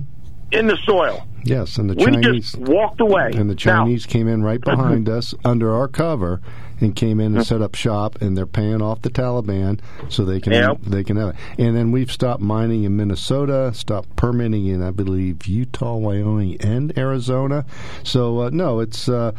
[0.53, 1.27] in the soil.
[1.45, 3.31] Yes, and the we Chinese walked away.
[3.35, 6.41] and the Chinese came in right behind us under our cover
[6.81, 10.41] and came in and set up shop, and they're paying off the Taliban so they
[10.41, 10.79] can Yep.
[10.83, 11.37] they can have it.
[11.59, 16.97] And then we've stopped mining in Minnesota, stopped permitting in I believe Utah, Wyoming, and
[16.99, 17.65] Arizona.
[18.03, 19.33] So uh, no, it's uh,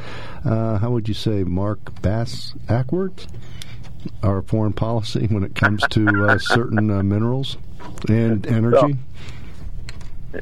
[0.46, 3.28] uh, how would you say, Mark Bass Ackwards?
[4.24, 7.58] Our foreign policy when it comes to uh, certain uh, minerals
[8.08, 8.96] and energy.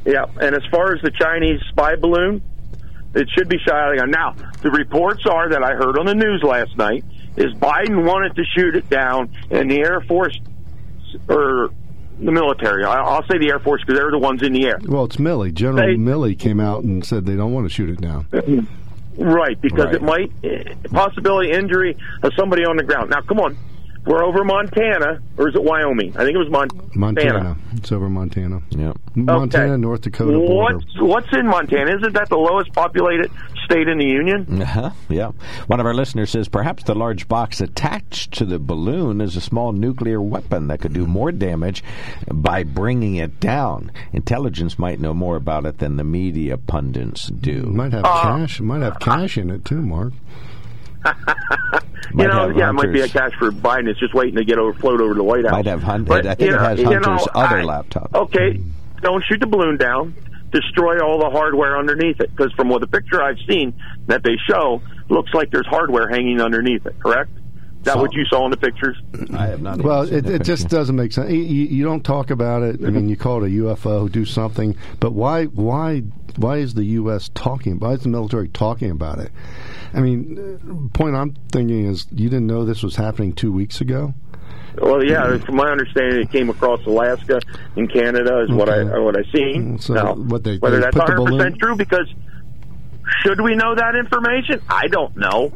[0.06, 2.42] Yeah, and as far as the Chinese spy balloon,
[3.16, 4.12] it should be shining on.
[4.12, 7.04] Now, the reports are that I heard on the news last night
[7.38, 10.38] is Biden wanted to shoot it down, and the Air Force
[11.30, 11.70] or
[12.20, 12.84] the military.
[12.86, 14.80] I'll say the Air Force because they're the ones in the air.
[14.86, 15.54] Well, it's Milley.
[15.54, 18.28] General They- Milley came out and said they don't want to shoot it down.
[19.18, 19.96] Right, because Right.
[19.96, 23.10] it might eh, possibility injury of somebody on the ground.
[23.12, 23.58] Now, come on,
[24.06, 26.16] we're over Montana, or is it Wyoming?
[26.16, 27.58] I think it was Mon- Montana.
[27.74, 28.62] It's over Montana.
[28.70, 28.98] Yep.
[29.16, 29.82] Montana, Okay.
[29.82, 30.76] North Dakota border.
[30.78, 31.96] What's what's in Montana?
[31.98, 33.32] Isn't that the lowest populated
[33.64, 34.62] state in the union?
[34.62, 35.32] Uh-huh, yeah.
[35.68, 39.42] One of our listeners says perhaps the large box attached to the balloon is a
[39.42, 41.84] small nuclear weapon that could do more damage
[42.32, 43.92] by bringing it down.
[44.14, 47.64] Intelligence might know more about it than the media pundits do.
[47.64, 48.60] Might have Uh, cash.
[48.60, 50.14] Might have cash in it too, Mark.
[52.14, 53.12] you know, yeah, it might be a hunters.
[53.14, 53.88] cash for Biden.
[53.88, 55.52] It's just waiting to get over, float over to the White House.
[55.54, 58.10] Might have hun- But, I think it know- has Hunter's know, other I- laptop.
[58.14, 58.60] Okay,
[59.02, 60.14] don't shoot the balloon down.
[60.52, 63.74] Destroy all the hardware underneath it, because from what the picture I've seen
[64.08, 66.96] that they show, looks like there's hardware hanging underneath it.
[67.00, 67.30] Correct?
[67.86, 68.98] Is that what you saw in the pictures?
[69.38, 69.80] I have not.
[69.80, 71.30] Well, it, it just doesn't make sense.
[71.30, 72.84] You, you you don't talk about it.
[72.84, 76.00] I mean, you call it a UFO, do something, but why why
[76.38, 77.30] why is the U.S.
[77.36, 77.78] talking?
[77.78, 79.30] Why is the military talking about it?
[79.94, 84.16] I mean, point I'm thinking is you didn't know this was happening two weeks ago.
[84.82, 85.38] Well, yeah.
[85.38, 87.40] From my understanding, it came across Alaska
[87.76, 89.00] and Canada is what I Okay.
[89.00, 89.78] what I seen.
[89.78, 92.12] Mm, so now, what they- whether they that's put the 100 percent true, because
[93.22, 94.60] should we know that information?
[94.68, 95.54] I don't know,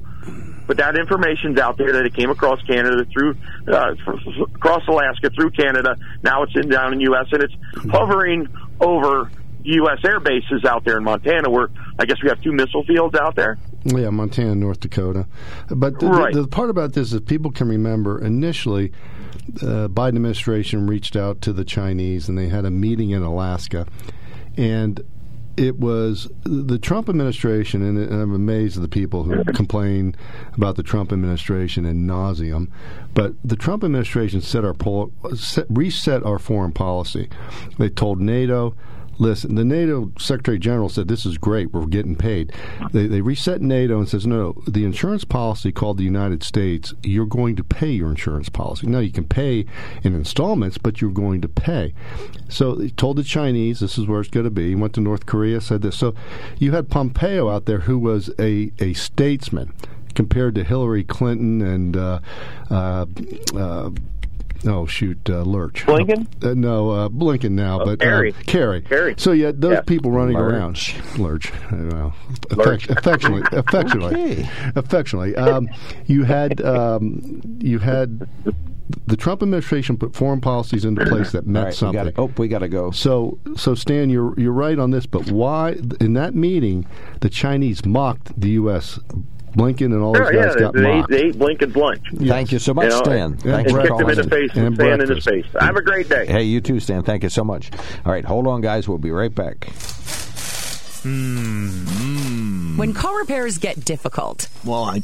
[0.69, 3.35] but that information's out there that it came across Canada through
[3.67, 5.95] uh, f- across Alaska through Canada.
[6.21, 7.25] Now it's in down in U.S.
[7.31, 7.55] and it's
[7.89, 8.47] hovering
[8.79, 9.31] over
[9.63, 9.97] U.S.
[10.05, 13.35] air bases out there in Montana, where I guess we have two missile fields out
[13.35, 13.57] there.
[13.83, 15.25] Yeah, Montana, North Dakota.
[15.71, 16.35] But the, Right.
[16.35, 18.91] the, the part about this is people can remember initially,
[19.63, 23.87] uh, Biden administration reached out to the Chinese and they had a meeting in Alaska,
[24.55, 25.01] and
[25.57, 30.15] it was the Trump administration, and, and I'm amazed at the people who complain
[30.53, 32.69] about the Trump administration in nauseum.
[33.13, 37.29] But the Trump administration set our pol- set, reset our foreign policy.
[37.77, 38.75] They told NATO.
[39.19, 41.73] Listen, the NATO Secretary General said this is great.
[41.73, 42.53] We're getting paid.
[42.91, 44.63] They, they reset NATO and says no.
[44.65, 46.93] The insurance policy called the United States.
[47.03, 48.87] You're going to pay your insurance policy.
[48.87, 49.65] Now you can pay
[50.03, 51.93] in installments, but you're going to pay.
[52.47, 54.69] So they told the Chinese this is where it's going to be.
[54.69, 55.97] He went to North Korea, said this.
[55.97, 56.15] So
[56.57, 59.73] you had Pompeo out there who was a a statesman
[60.15, 62.19] compared to Hillary Clinton and uh,
[62.69, 63.05] uh,
[63.55, 63.89] uh,
[64.67, 65.85] oh shoot, uh, Lurch.
[65.85, 66.27] Blinken?
[66.43, 68.31] Uh, no, uh, Blinken now, Oh, but Kerry.
[68.33, 68.81] Uh, Kerry.
[68.81, 69.15] Kerry.
[69.17, 69.81] So yeah, those Yeah.
[69.81, 70.53] people running Lurch.
[70.53, 71.51] around, Lurch.
[71.71, 72.13] Well,
[72.55, 72.87] Lurch.
[72.89, 75.35] affec- affectionately, affectionately, affectionately.
[75.35, 75.69] Um,
[76.05, 78.27] you had um, you had
[79.05, 82.05] the Trump administration put foreign policies into place that All meant right, we something.
[82.05, 82.89] gotta, oh, we got to go.
[82.91, 86.85] So, so Stan, you're you're right on this, but why in that meeting
[87.21, 88.99] the Chinese mocked the U.S.
[89.53, 91.09] Blinken and all Sure, those guys yeah, got they, mocked.
[91.09, 92.03] they ate Blinken's lunch.
[92.17, 93.21] Thank you so much, You know, Stan.
[93.33, 95.45] and- Thanks and for kicked him in the face And and fan in his face.
[95.59, 96.25] Have a great day.
[96.25, 97.03] Hey, you too, Stan.
[97.03, 97.71] Thank you so much.
[98.05, 98.87] All right, hold on, guys.
[98.87, 99.67] We'll be right back.
[102.77, 105.01] When car repairs get difficult, Well, I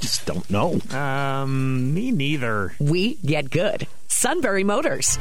[0.00, 0.78] just don't know.
[0.96, 2.72] Um, me neither.
[2.80, 3.86] we get good.
[4.08, 5.18] Sunbury Motors.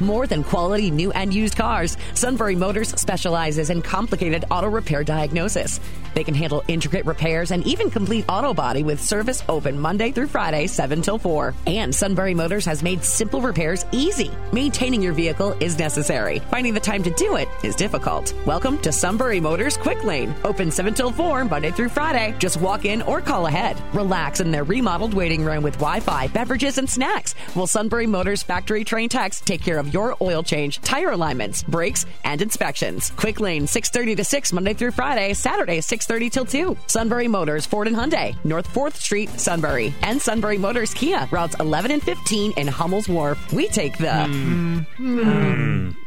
[0.00, 5.80] More than quality new and used cars, Sunbury Motors specializes in complicated auto repair diagnosis.
[6.14, 10.26] They can handle intricate repairs and even complete auto body with service open Monday through
[10.26, 11.54] Friday, 7 till 4.
[11.66, 14.30] And Sunbury Motors has made simple repairs easy.
[14.52, 16.40] Maintaining your vehicle is necessary.
[16.50, 18.34] Finding the time to do it is difficult.
[18.46, 20.34] Welcome to Sunbury Motors Quick Lane.
[20.44, 22.34] Open 7 till 4, Monday through Friday.
[22.38, 23.80] Just walk in or call ahead.
[23.94, 27.34] Relax in their remodeled waiting room with Wi Fi, beverages, and snacks.
[27.54, 32.06] While Sunbury Motors factory trained techs take care of your oil change, tire alignments, brakes,
[32.24, 33.10] and inspections.
[33.16, 36.76] Quick Lane, 630 to 6, Monday through Friday, Saturday, 630 till 2.
[36.88, 39.94] Sunbury Motors, Ford and Hyundai, North 4th Street, Sunbury.
[40.02, 43.52] And Sunbury Motors Kia, routes 11 and 15 in Hummel's Wharf.
[43.52, 44.84] We take the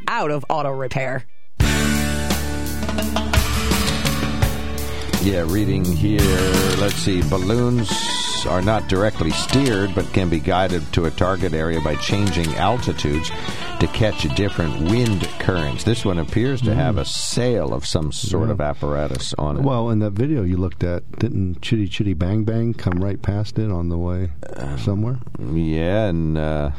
[0.08, 1.24] out of auto repair.
[5.22, 6.20] Yeah, reading here.
[6.78, 7.22] Let's see.
[7.30, 7.90] Balloons
[8.48, 13.32] are not directly steered, but can be guided to a target area by changing altitudes
[13.80, 15.84] to catch different wind currents.
[15.84, 19.64] This one appears to have a sail of some sort of apparatus on it.
[19.64, 23.60] Well, in that video you looked at, didn't Chitty Chitty Bang Bang come right past
[23.60, 24.32] it on the way
[24.78, 25.20] somewhere?
[25.40, 26.72] Yeah, and uh,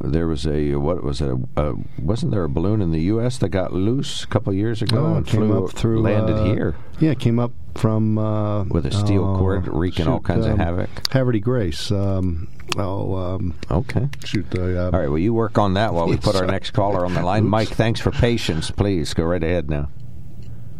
[0.00, 1.30] there was a what was it?
[1.30, 3.38] A, uh, wasn't there a balloon in the U.S.
[3.38, 6.36] that got loose a couple of years ago Oh, and came flew, up through landed
[6.36, 10.18] uh, here Yeah, it came up from uh, with a steel oh, cord wreaking all
[10.18, 10.90] shoot, kinds of um, havoc.
[11.12, 11.90] Havre de Grace.
[11.90, 14.08] Um, oh, um, Okay.
[14.24, 14.50] shoot.
[14.50, 15.08] The, uh, All right.
[15.08, 17.44] Well, you work on that while we put our next caller on the line.
[17.44, 17.50] Oops.
[17.50, 18.70] Mike, thanks for patience.
[18.70, 19.88] Please go right ahead now.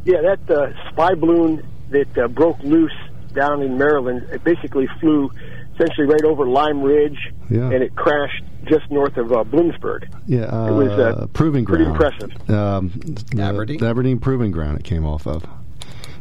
[0.05, 2.93] Yeah, that uh, spy balloon that uh, broke loose
[3.35, 5.31] down in Maryland, it basically flew
[5.75, 7.19] essentially right over Lime Ridge,
[7.51, 7.71] Yeah.
[7.71, 10.09] and it crashed just north of uh, Bloomsburg.
[10.27, 11.97] Yeah, uh, It was, uh, proving ground.
[11.97, 12.51] pretty impressive.
[12.51, 12.89] Um,
[13.35, 13.85] the Aberdeen?
[13.85, 14.79] Aberdeen proving ground.
[14.79, 15.45] It came off of.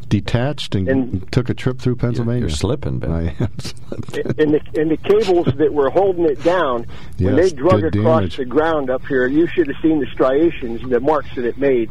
[0.08, 2.40] Detached and, And- took a trip through Pennsylvania.
[2.40, 3.12] You're slipping, Ben.
[3.12, 4.26] I am slipping.
[4.38, 6.86] and the and the cables that were holding it down
[7.18, 8.36] when they drug good across damage.
[8.38, 11.90] the ground up here, you should have seen the striations, the marks that it made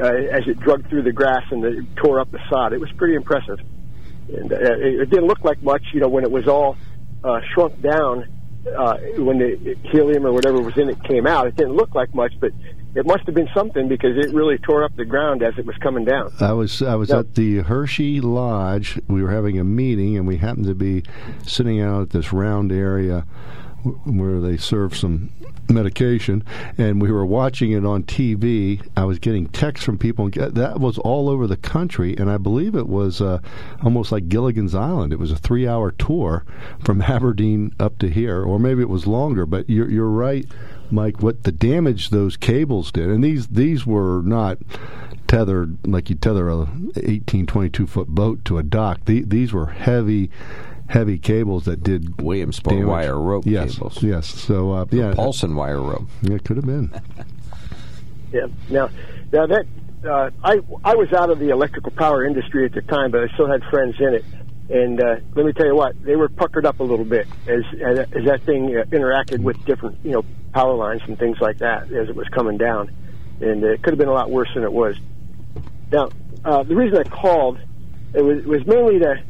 [0.00, 2.72] uh, as it drug through the grass and the, tore up the sod.
[2.72, 3.58] It was pretty impressive,
[4.28, 6.76] and uh, it, it didn't look like much, you know, when it was all
[7.24, 8.26] uh, shrunk down.
[8.66, 12.14] Uh, when the helium or whatever was in it came out, it didn't look like
[12.14, 12.50] much, but
[12.94, 15.76] it must have been something because it really tore up the ground as it was
[15.76, 16.30] coming down.
[16.40, 17.20] I was I was Yeah.
[17.20, 19.00] at the Hershey Lodge.
[19.08, 21.02] We were having a meeting, and we happened to be
[21.46, 23.24] sitting out at this round area
[24.04, 25.30] where they serve some
[25.68, 26.44] medication,
[26.76, 28.84] and we were watching it on TV.
[28.96, 30.30] I was getting texts from people.
[30.30, 33.40] That was all over the country, and I believe it was uh,
[33.82, 35.12] almost like Gilligan's Island.
[35.12, 36.44] It was a three-hour tour
[36.80, 39.46] from Aberdeen up to here, or maybe it was longer.
[39.46, 40.46] But you're you're right.
[40.90, 44.58] Mike, what the damage those cables did, and these these were not
[45.28, 46.66] tethered like you tether a
[46.96, 49.04] 18, 22 foot boat to a dock.
[49.04, 50.30] The, these were heavy,
[50.88, 52.88] heavy cables that did Williamsport damage.
[52.88, 54.02] wire rope yes, cables.
[54.02, 56.08] Yes, so uh, yeah, Paulson wire rope.
[56.22, 56.90] it could have been.
[58.32, 58.46] Yeah.
[58.68, 58.90] Now,
[59.32, 59.66] now that
[60.06, 63.28] uh, I I was out of the electrical power industry at the time, but I
[63.34, 64.24] still had friends in it.
[64.70, 67.62] And uh, let me tell you what, they were puckered up a little bit as
[67.80, 71.58] as, as that thing uh, interacted with different you know power lines and things like
[71.58, 72.90] that as it was coming down.
[73.40, 74.96] And uh, it could have been a lot worse than it was.
[75.90, 76.10] Now,
[76.44, 77.58] uh, the reason I called
[78.12, 79.22] it was was mainly to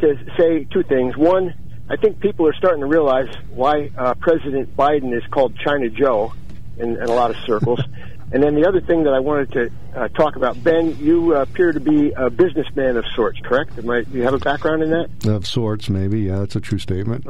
[0.00, 1.16] to say two things.
[1.16, 1.54] One,
[1.88, 6.32] I think people are starting to realize why uh, President Biden is called China Joe
[6.78, 7.80] in, in a lot of circles.
[8.32, 11.42] and then the other thing that I wanted to uh, talk about, Ben, you uh,
[11.42, 13.76] appear to be a businessman of sorts, correct?
[13.78, 15.26] Am I, do you have a background in that?
[15.26, 16.20] Of sorts, maybe.
[16.20, 17.26] Yeah, that's a true statement.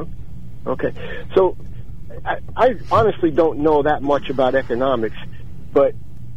[0.67, 0.93] Okay.
[1.35, 1.57] So
[2.25, 5.17] I, I honestly don't know that much about economics,
[5.73, 5.95] but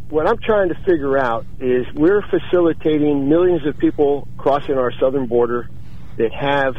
[0.09, 5.25] what I'm trying to figure out is we're facilitating millions of people crossing our southern
[5.25, 5.69] border
[6.17, 6.75] that have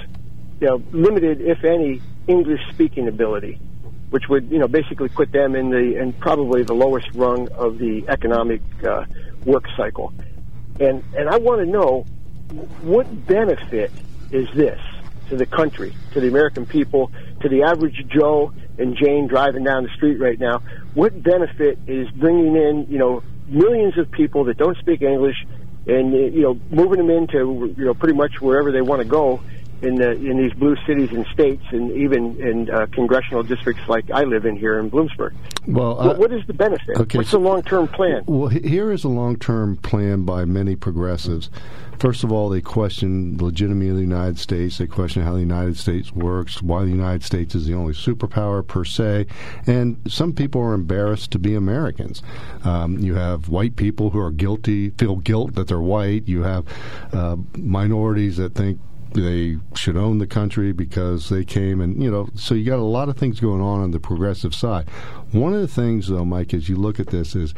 [0.60, 3.58] you know, limited, if any, English speaking ability,
[4.10, 7.78] which would you know basically put them in the in probably the lowest rung of
[7.78, 9.04] the economic uh,
[9.44, 10.12] work cycle.
[10.80, 12.02] And and I want to know
[12.82, 13.90] what benefit
[14.30, 14.80] is this
[15.28, 17.10] to the country, to the American people,
[17.40, 20.62] to the average Joe and Jane driving down the street right now.
[20.94, 25.36] What benefit is bringing in, you know, millions of people that don't speak English
[25.86, 29.08] and, uh, you know, moving them into, you know, pretty much wherever they want to
[29.08, 29.42] go
[29.82, 34.10] in the, in these blue cities and states, and even in uh, congressional districts like
[34.10, 35.34] I live in here in Bloomsburg.
[35.66, 36.96] Well, what, what is the benefit?
[36.98, 38.24] okay, What's so- the long term plan?
[38.26, 41.50] Well, here is a long term plan by many progressives.
[41.98, 44.78] First of all, they question the legitimacy of the United States.
[44.78, 48.66] They question how the United States works, why the United States is the only superpower
[48.66, 49.26] per se.
[49.66, 52.20] And some people are embarrassed to be Americans.
[52.64, 56.26] Um, you have white people who are guilty, feel guilt that they're white.
[56.26, 56.64] You have
[57.12, 58.80] uh, minorities that think
[59.14, 62.82] they should own the country because they came and you know so you got a
[62.82, 64.88] lot of things going on on the progressive side.
[65.30, 67.54] One of the things though mike as you look at this is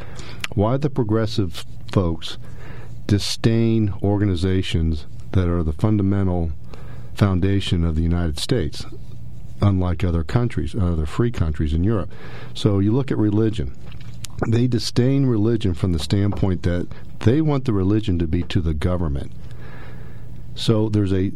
[0.55, 2.39] why the progressive folks
[3.07, 6.53] disdain organizations that are the fundamental
[7.15, 8.85] foundation of the united states
[9.63, 12.11] unlike other countries other free countries in europe.
[12.55, 13.75] So you look at religion.
[14.47, 16.89] They disdain religion from the standpoint that
[17.21, 19.33] they want the religion to be to the government
[20.57, 21.31] so there's a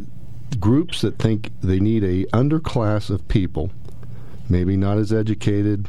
[0.59, 3.71] groups that think they need a underclass of people,
[4.49, 5.89] maybe not as educated,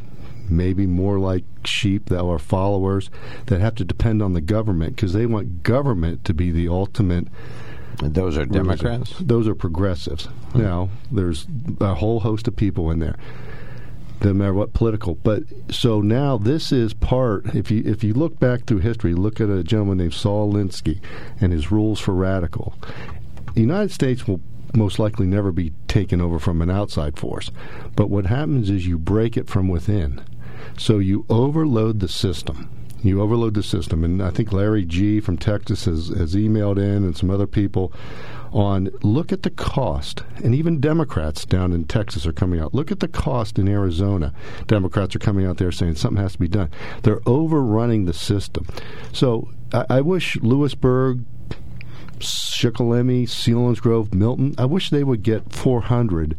[0.49, 3.09] maybe more like sheep that are followers
[3.47, 7.27] that have to depend on the government because they want government to be the ultimate.
[8.01, 9.15] And those are Democrats?
[9.19, 10.27] Those are progressives.
[10.53, 11.47] Now there's
[11.79, 13.15] a whole host of people in there.
[14.23, 17.55] No matter what political, but so now this is part.
[17.55, 20.99] If you if you look back through history, look at a gentleman named Saul Alinsky
[21.39, 22.75] and his rules for radical.
[23.53, 24.41] The United States will
[24.73, 27.51] most likely never be taken over from an outside force.
[27.95, 30.23] But what happens is you break it from within.
[30.77, 32.69] So you overload the system.
[33.03, 34.03] You overload the system.
[34.03, 35.19] And I think Larry G.
[35.19, 37.91] from Texas has, has emailed in and some other people
[38.53, 40.23] on look at the cost.
[40.43, 42.73] And even Democrats down in Texas are coming out.
[42.73, 44.33] Look at the cost in Arizona.
[44.67, 46.69] Democrats are coming out there saying something has to be done.
[47.03, 48.67] They're overrunning the system.
[49.11, 51.25] So I, I wish Lewisburg,
[52.21, 54.55] Shikellamy, Selinsgrove, Milton.
[54.57, 56.37] I wish they would get 400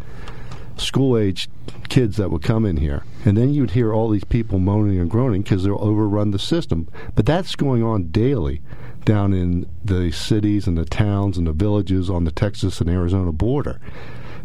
[0.76, 1.49] school age
[1.89, 3.05] kids that would come in here.
[3.24, 6.89] And then you'd hear all these people moaning and groaning because they'll overrun the system.
[7.14, 8.61] But that's going on daily
[9.05, 13.33] down in the cities and the towns and the villages on the Texas and Arizona
[13.33, 13.80] border.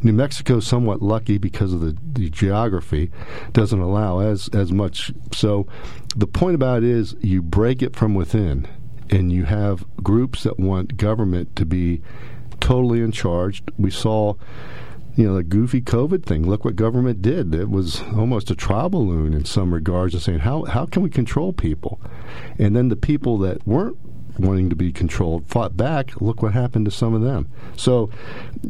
[0.03, 3.11] New Mexico is somewhat lucky because of the, the geography,
[3.51, 5.11] doesn't allow as as much.
[5.33, 5.67] So,
[6.15, 8.67] the point about it is you break it from within,
[9.09, 12.01] and you have groups that want government to be
[12.59, 13.63] totally in charge.
[13.77, 14.35] We saw,
[15.15, 16.47] you know, the goofy COVID thing.
[16.47, 17.53] Look what government did.
[17.53, 21.09] It was almost a trial balloon in some regards, and saying how how can we
[21.09, 22.01] control people,
[22.59, 23.97] and then the people that weren't
[24.39, 26.19] wanting to be controlled fought back.
[26.21, 27.49] Look what happened to some of them.
[27.75, 28.09] So,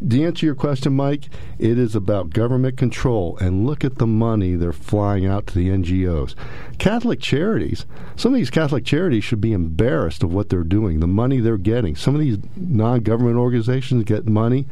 [0.09, 3.37] to answer your question, Mike, it is about government control.
[3.39, 6.35] And look at the money they're flying out to the NGOs.
[6.77, 11.07] Catholic charities, some of these Catholic charities should be embarrassed of what they're doing, the
[11.07, 11.95] money they're getting.
[11.95, 14.67] Some of these non government organizations get money.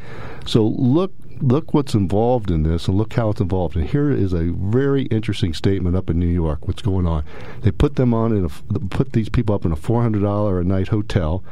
[0.46, 3.76] So, look look what's involved in this and look how it's involved.
[3.76, 6.68] And here is a very interesting statement up in New York.
[6.68, 7.24] What's going on?
[7.62, 10.60] They put them on in a, put these people up in a four hundred dollar
[10.60, 11.44] a night hotel.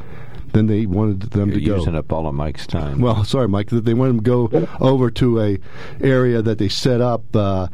[0.54, 1.76] Then they wanted them You're to go.
[1.78, 3.02] using up all of Mike's time.
[3.02, 3.70] Well, sorry, Mike.
[3.72, 5.58] They wanted them to go over to a
[6.00, 7.36] area that they set up.
[7.36, 7.68] Uh,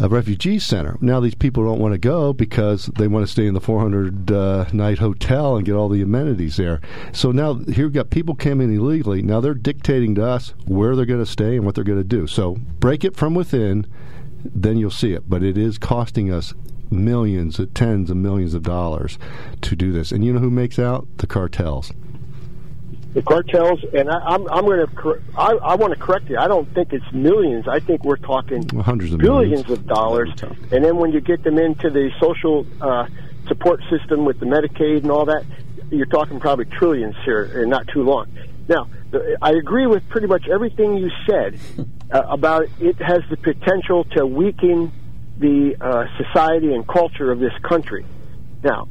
[0.00, 0.96] a refugee center.
[1.00, 4.30] Now these people don't want to go because they want to stay in the 400
[4.30, 6.80] uh, night hotel and get all the amenities there.
[7.12, 9.22] So now here we've got people coming illegally.
[9.22, 12.04] Now they're dictating to us where they're going to stay and what they're going to
[12.04, 12.26] do.
[12.26, 13.86] So break it from within,
[14.44, 15.28] then you'll see it.
[15.28, 16.54] But it is costing us
[16.90, 19.18] millions, tens of millions of dollars
[19.62, 20.12] to do this.
[20.12, 21.06] And you know who makes out?
[21.18, 21.92] The cartels.
[23.14, 26.38] The cartels, and I, I'm I'm going to I, I want to correct you.
[26.38, 27.68] I don't think it's millions.
[27.68, 29.70] I think we're talking Well, hundreds of billions millions.
[29.70, 30.30] of dollars.
[30.70, 33.06] And then when you get them into the social uh,
[33.48, 35.44] support system with the Medicaid and all that,
[35.90, 38.28] you're talking probably trillions here in not too long.
[38.68, 38.88] Now,
[39.42, 41.58] I agree with pretty much everything you said
[42.10, 44.90] uh, about it has the potential to weaken
[45.38, 48.06] the uh, society and culture of this country.
[48.62, 48.88] Now,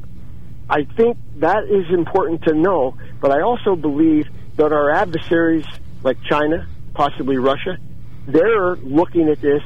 [0.72, 5.66] I think that is important to know, but I also believe that our adversaries,
[6.02, 7.78] like China, possibly Russia,
[8.26, 9.62] they're looking at this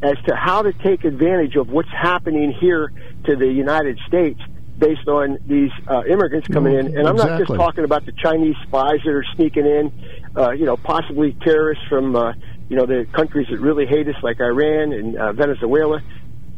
[0.00, 2.90] as to how to take advantage of what's happening here
[3.24, 4.40] to the United States
[4.78, 6.96] based on these uh, immigrants coming in.
[6.96, 9.92] And I'm not just talking about the Chinese spies that are sneaking in,
[10.34, 12.32] uh, you know, possibly terrorists from, uh,
[12.70, 16.00] you know, the countries that really hate us, like Iran and uh, Venezuela.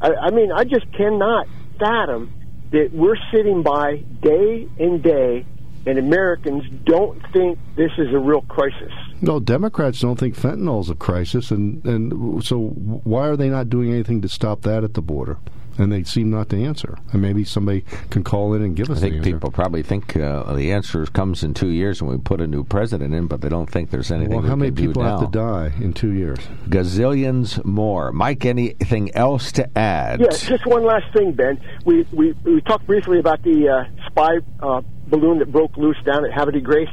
[0.00, 1.48] I, I mean, I just cannot
[1.80, 2.30] fathom
[2.70, 5.44] that we're sitting by day and day,
[5.86, 8.92] and Americans don't think this is a real crisis.
[9.20, 13.68] No, Democrats don't think fentanyl is a crisis, and, and so why are they not
[13.70, 15.38] doing anything to stop that at the border?
[15.78, 16.98] And they seem not to answer.
[17.12, 18.98] And maybe somebody can call in and give us.
[18.98, 19.32] I think the answer.
[19.32, 22.64] people probably think uh, the answer comes in two years when we put a new
[22.64, 24.32] president in, but they don't think there's anything.
[24.32, 26.38] Well, we how many can people have to die in two years?
[26.68, 28.12] Gazillions more.
[28.12, 30.20] Mike, anything else to add?
[30.20, 31.60] Yeah, just one last thing, Ben.
[31.84, 36.24] We we, we talked briefly about the uh, spy uh, balloon that broke loose down
[36.24, 36.88] at Havre de Grace.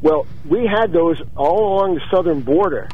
[0.00, 2.88] Well, we had those all along the southern border,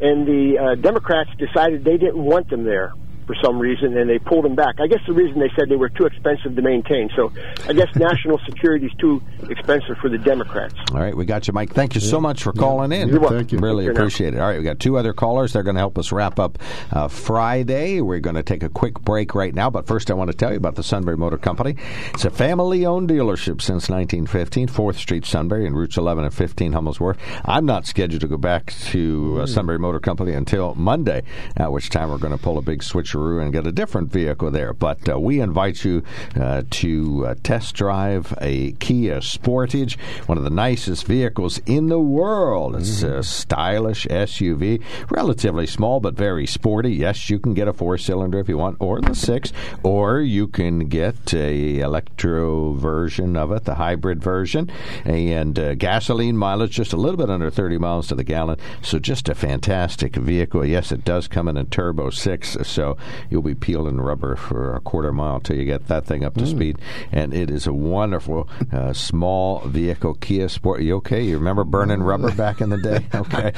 [0.00, 2.92] and the uh, Democrats decided they didn't want them there
[3.26, 4.76] for some reason, and they pulled them back.
[4.80, 7.10] I guess the reason they said they were too expensive to maintain.
[7.14, 7.32] So
[7.68, 10.74] I guess national security is too expensive for the Democrats.
[10.92, 11.72] All right, we got you, Mike.
[11.72, 13.08] Thank you so much for calling in.
[13.08, 13.38] You're welcome.
[13.38, 13.58] Thank you.
[13.58, 14.00] Really Take care now.
[14.00, 14.40] appreciate it.
[14.40, 15.52] All right, we got two other callers.
[15.52, 16.58] They're going to help us wrap up
[16.90, 18.00] uh, Friday.
[18.00, 20.50] We're going to take a quick break right now, but first I want to tell
[20.50, 21.76] you about the Sunbury Motor Company.
[22.14, 27.00] It's a family-owned dealership since 1915, 4th Street, Sunbury, and routes 11 and 15, Hummels
[27.00, 27.16] Wharf.
[27.44, 31.22] I'm not scheduled to go back to uh, Sunbury Motor Company until Monday,
[31.56, 32.82] at which time we're going to pull a big
[33.12, 34.72] switcheroo and get a different vehicle there.
[34.72, 36.02] But uh, we invite you
[36.38, 42.00] uh, to uh, test drive a Kia Sportage, one of the nicest vehicles in the
[42.00, 42.76] world.
[42.76, 46.92] It's a stylish SUV, relatively small but very sporty.
[46.92, 49.52] Yes, you can get a four cylinder if you want, or the six,
[49.82, 54.70] or you can get a electro version of it, the hybrid version,
[55.04, 58.58] and uh, gasoline mileage just a little bit under 30 miles to the gallon.
[58.82, 60.64] So just a fantastic vehicle.
[60.64, 62.96] Yes, it does come in a turbo six, so
[63.30, 66.46] you'll be peeling rubber for a quarter mile till you get that thing up to
[66.46, 66.78] speed.
[67.10, 70.82] And it is a wonderful uh, small vehicle, Kia Sport.
[70.82, 71.22] You okay?
[71.22, 73.06] You remember burning rubber back in the day?
[73.14, 73.52] Okay.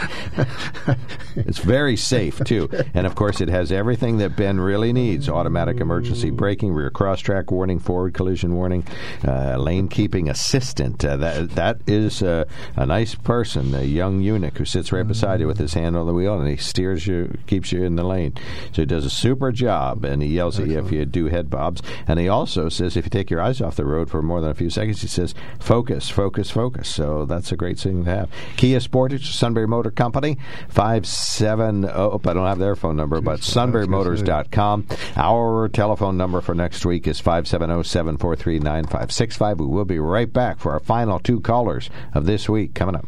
[1.37, 5.81] it's very safe too, and of course it has everything that Ben really needs: automatic
[5.81, 8.87] emergency braking, rear cross track warning, forward collision warning,
[9.27, 11.05] uh, lane keeping assistant.
[11.05, 12.45] Uh, that that is uh,
[12.77, 16.07] a nice person, a young eunuch who sits right beside you with his hand on
[16.07, 18.35] the wheel and he steers you, keeps you in the lane.
[18.73, 21.51] So he does a super job, and he yells at you if you do head
[21.51, 21.83] bobs.
[22.07, 24.51] And he also says if you take your eyes off the road for more than
[24.51, 26.89] a few seconds, he says focus, focus, focus.
[26.89, 28.31] So that's a great thing to have.
[28.57, 31.85] Kia Sportage, Sunbury Motor Company, five seven.
[31.85, 34.87] Oh, oh I don't have their phone number, but sunburymotors.com.
[35.17, 39.59] Our telephone number for next week is 570-743-9565.
[39.59, 43.07] We will be right back for our final two callers of this week coming up.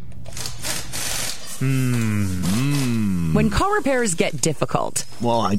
[1.59, 3.35] Hmm, hmm.
[3.35, 5.59] When car repairs get difficult, Well, I,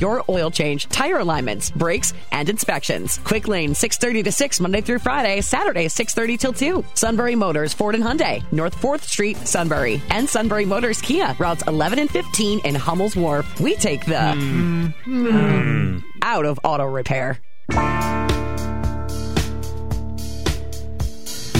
[0.00, 3.18] your oil change, tire alignments, brakes, and inspections.
[3.24, 6.84] Quick Lane 6:30 to 6 Monday through Friday, Saturday 6:30 till 2.
[6.94, 11.98] Sunbury Motors Ford and Hyundai, North 4th Street, Sunbury, and Sunbury Motors Kia, routes 11
[11.98, 13.60] and 15 in Hummel's Wharf.
[13.60, 14.86] We take the hmm.
[15.04, 15.98] Hmm.
[16.22, 17.38] out of auto repair.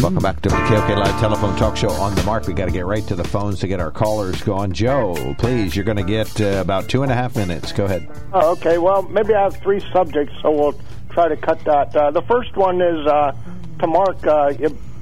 [0.03, 2.47] Welcome back to the KOK Live Telephone Talk Show on the mark.
[2.47, 4.73] We got to get right to the phones to get our callers going.
[4.73, 7.71] Joe, please, you're going to get uh, about two and a half minutes.
[7.73, 8.09] Go ahead.
[8.33, 8.79] Oh, okay.
[8.79, 10.81] Well, maybe I have three subjects, so we'll
[11.11, 11.95] try to cut that.
[11.95, 13.37] Uh, the first one is uh,
[13.81, 14.27] to Mark.
[14.27, 14.55] Uh,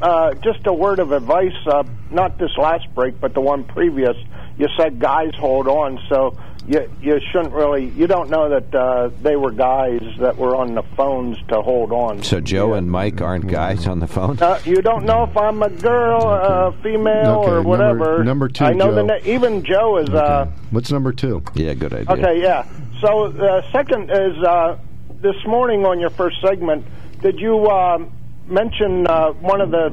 [0.03, 1.55] uh, just a word of advice.
[1.65, 4.17] Uh, not this last break, but the one previous.
[4.57, 6.37] You said guys hold on, so
[6.69, 7.87] you you shouldn't really.
[7.87, 11.93] You don't know that uh, they were guys that were on the phones to hold
[11.93, 12.23] on.
[12.23, 14.39] So Joe and Mike aren't guys on the phone.
[14.39, 18.23] Uh, you don't know if I'm a girl, uh, female, Okay, or whatever.
[18.23, 20.11] number two, I know the na- even Joe is.
[20.11, 21.43] Uh, What's number two?
[21.55, 22.13] Yeah, good idea.
[22.13, 22.67] Okay, yeah.
[23.01, 24.77] So uh, second is uh,
[25.23, 26.85] this morning on your first segment,
[27.23, 27.99] did you uh,
[28.47, 29.91] mention uh, one of the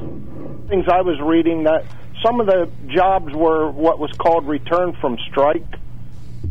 [0.68, 1.84] things I was reading that
[2.22, 5.64] some of the jobs were what was called return from strike?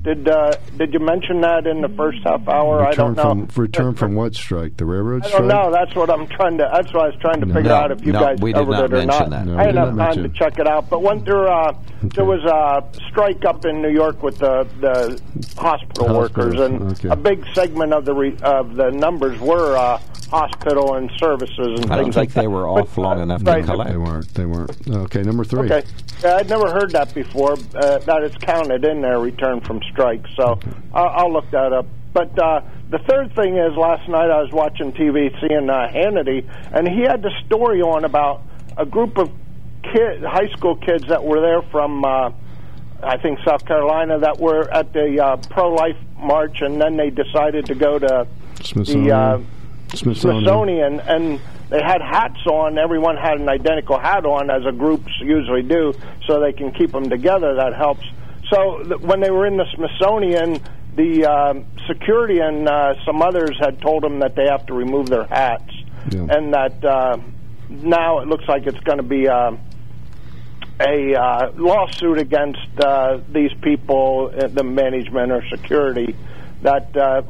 [0.06, 2.86] Did uh, did you mention that in the first half hour?
[2.86, 3.46] I Return don't know.
[3.48, 4.78] from return from what strike?
[4.78, 5.40] The railroad I strike?
[5.40, 5.72] don't know.
[5.72, 6.70] That's what I'm trying to.
[6.72, 7.54] That's what I was trying to No.
[7.56, 9.30] figure No, out if you no, guys we did covered not it or not.
[9.32, 9.46] that.
[9.48, 10.90] No, I we didn't did have time to check it out.
[10.92, 11.74] But when there uh,
[12.04, 15.20] there was a strike up in New York with the the
[15.60, 17.10] hospital Hospitals, workers, and okay.
[17.10, 20.00] a big segment of the re, of the numbers were uh,
[20.30, 22.42] hospital and services and I don't things think like that.
[22.42, 23.62] they were But, off long uh, enough right.
[23.62, 23.90] to collect.
[23.92, 24.34] They weren't.
[24.36, 24.72] They weren't.
[24.88, 25.72] Okay, number three.
[25.72, 25.84] Okay,
[26.24, 27.54] yeah, I'd never heard that before.
[27.76, 29.95] Uh, that it's counted in their return from strike,
[30.36, 30.60] so
[30.94, 31.86] I'll, I'll look that up.
[32.14, 36.48] But uh, the third thing is, last night I was watching TV, seeing uh, Hannity,
[36.74, 38.42] and he had the story on about
[38.78, 39.30] a group of
[39.84, 42.32] kid, high school kids that were there from, uh,
[43.04, 47.66] I think, South Carolina, that were at the uh, pro-life march, and then they decided
[47.66, 48.28] to go to
[48.62, 49.08] Smithsonian.
[49.08, 49.42] the uh,
[49.94, 50.44] Smithsonian.
[50.44, 52.78] Smithsonian, and they had hats on.
[52.78, 55.94] Everyone had an identical hat on, as a groups usually do,
[56.26, 57.56] so they can keep them together.
[57.56, 58.06] That helps.
[58.50, 60.62] So th- when they were in the Smithsonian,
[60.96, 65.08] the um security and uh, some others had told them that they have to remove
[65.08, 65.72] their hats,
[66.30, 67.18] and that uh,
[67.70, 69.28] now it looks like it's going to be.
[69.28, 69.58] Uh,
[70.78, 76.14] a uh, lawsuit against uh, these people, uh, the management or security,
[76.64, 77.22] that uh,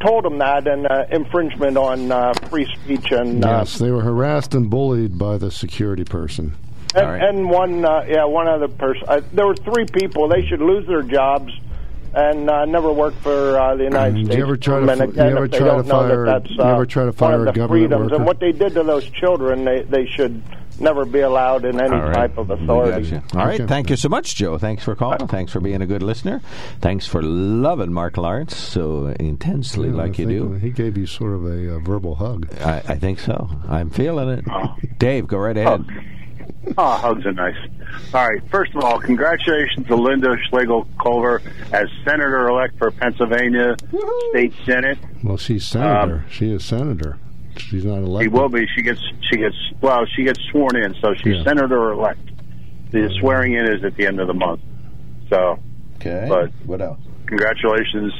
[0.00, 4.02] told them that and uh, infringement on uh, free speech and uh, Yes, they were
[4.02, 6.54] harassed and bullied by the security person.
[6.94, 9.04] And, and one uh, yeah one other person.
[9.08, 10.28] Uh, there were three people.
[10.28, 11.52] They should lose their jobs
[12.14, 14.36] and uh, never work for uh, the United Did States.
[14.38, 16.62] you ever try to government fi- you ever try to don't that fire- that's, you
[16.62, 18.02] uh, ever try to one fire of a the government freedoms.
[18.04, 18.14] worker?
[18.16, 20.40] And what they did to those children, they they should
[20.80, 22.14] never be allowed in any All right.
[22.14, 23.08] type of authority.
[23.08, 23.36] gotcha.
[23.38, 23.60] All right.
[23.62, 24.58] Thank you so much, Joe.
[24.58, 25.28] Thanks for calling.
[25.28, 26.40] Thanks for being a good listener.
[26.80, 30.52] Thanks for loving Mark Lawrence so intensely Yeah, I like you do.
[30.54, 32.48] He gave you sort of a, uh verbal hug.
[32.60, 33.48] I, I think so.
[33.68, 34.44] I'm feeling it.
[34.98, 35.84] Dave, go right ahead.
[35.88, 35.94] Oh,
[36.76, 37.56] hugs are nice.
[38.12, 38.40] All right.
[38.50, 41.40] First of all, congratulations to Linda Schlegel Culver
[41.72, 43.76] as Senator elect for Pennsylvania
[44.30, 44.98] State Senate.
[45.22, 46.16] Well, she's senator.
[46.16, 47.18] Um, she is senator.
[47.56, 48.32] She's not elected.
[48.32, 48.66] She will be.
[48.74, 49.00] She gets.
[49.30, 49.54] She gets.
[49.80, 51.44] Well, she gets sworn in, so she's Yeah.
[51.44, 52.20] Senator elect.
[52.90, 54.60] The swearing in is at the end of the month.
[55.28, 55.58] So,
[55.96, 56.26] okay.
[56.28, 57.00] But what else?
[57.26, 58.12] Congratulations,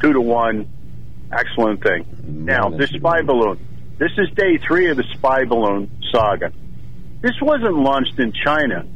[0.00, 0.68] two to one.
[1.32, 2.06] Excellent thing.
[2.26, 3.58] Now, this spy balloon.
[3.98, 6.52] This is day three of the spy balloon saga.
[7.20, 8.86] This wasn't launched in China.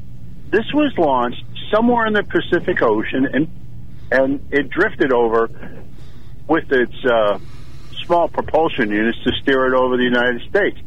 [0.50, 3.48] This was launched somewhere in the Pacific Ocean, and
[4.12, 5.50] and it drifted over
[6.46, 7.38] with its uh,
[8.04, 10.78] small propulsion units to steer it over the United States.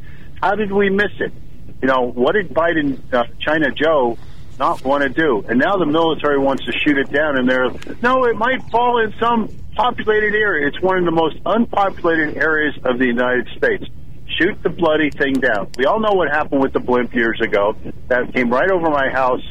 [0.41, 1.33] How did we miss it?
[1.81, 4.17] You know, what did Biden, uh, China Joe,
[4.59, 5.43] not want to do?
[5.49, 7.69] And now the military wants to shoot it down, and they're
[8.01, 10.67] no, it might fall in some populated area.
[10.67, 13.85] It's one of the most unpopulated areas of the United States.
[14.27, 15.69] Shoot the bloody thing down.
[15.77, 17.75] We all know what happened with the blimp years ago.
[18.07, 19.41] That came right over my house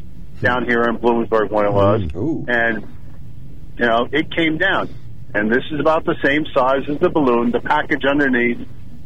[0.40, 2.50] down here in Bloomsburg when it was, mm-hmm.
[2.50, 2.82] and
[3.78, 4.88] you know it came down.
[5.32, 7.50] And this is about the same size as the balloon.
[7.50, 8.60] The package underneath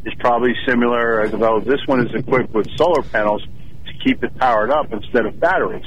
[0.05, 3.43] is probably similar, as though this one is equipped with solar panels
[3.86, 5.86] to keep it powered up instead of batteries.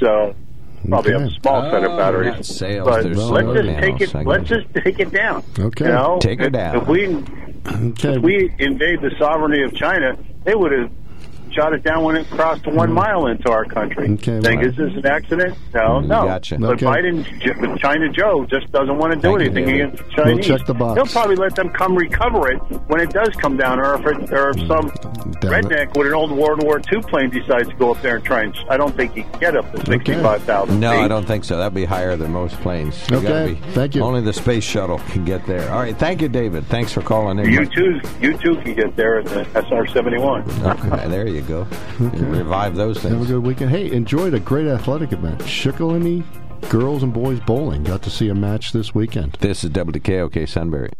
[0.00, 0.34] So
[0.88, 1.24] probably Okay.
[1.24, 2.34] a small set of Oh, batteries.
[2.34, 4.26] not sails, but they're let's solar just take panels, I it.
[4.26, 5.42] Let's just take it down.
[5.58, 5.84] Okay.
[5.86, 6.76] You know, Take it down.
[6.76, 7.04] If we
[7.66, 10.90] if we invade the sovereignty of China, they would have
[11.56, 12.94] shot it down when it crossed one mm-hmm.
[12.94, 14.10] mile into our country.
[14.12, 15.56] Okay, Think well- is this an accident?
[15.74, 16.24] No, no.
[16.26, 16.58] Gotcha.
[16.58, 16.86] But Okay.
[16.86, 19.80] Biden, China Joe, just doesn't want to do Thank anything David.
[19.86, 20.46] against the We'll Chinese.
[20.46, 20.96] check the box.
[21.00, 22.58] He'll probably let them come recover it
[22.88, 24.90] when it does come down, or if, it, or if some
[25.40, 25.64] Damn it.
[25.64, 28.42] redneck with an old World War II plane decides to go up there and try
[28.42, 28.56] and.
[28.68, 30.80] I don't think he can get up to sixty-five thousand.
[30.80, 31.56] No, I don't think so.
[31.56, 33.02] That'd be higher than most planes.
[33.10, 33.54] You Okay.
[33.54, 34.02] be- Thank you.
[34.02, 35.70] Only the space shuttle can get there.
[35.70, 35.96] All right.
[35.96, 36.66] Thank you, David.
[36.66, 37.50] Thanks for calling in.
[37.50, 38.00] You too.
[38.20, 40.42] You too can get there in the SR seventy-one.
[40.64, 41.45] Okay, there you go.
[41.98, 43.14] Revive those things.
[43.14, 43.70] Have a good weekend.
[43.70, 45.40] Hey, enjoyed a great athletic event.
[45.40, 46.24] Shikellamy
[46.68, 47.84] girls and boys bowling.
[47.84, 49.36] Got to see a match this weekend.
[49.40, 50.90] This is WKOK Sunbury.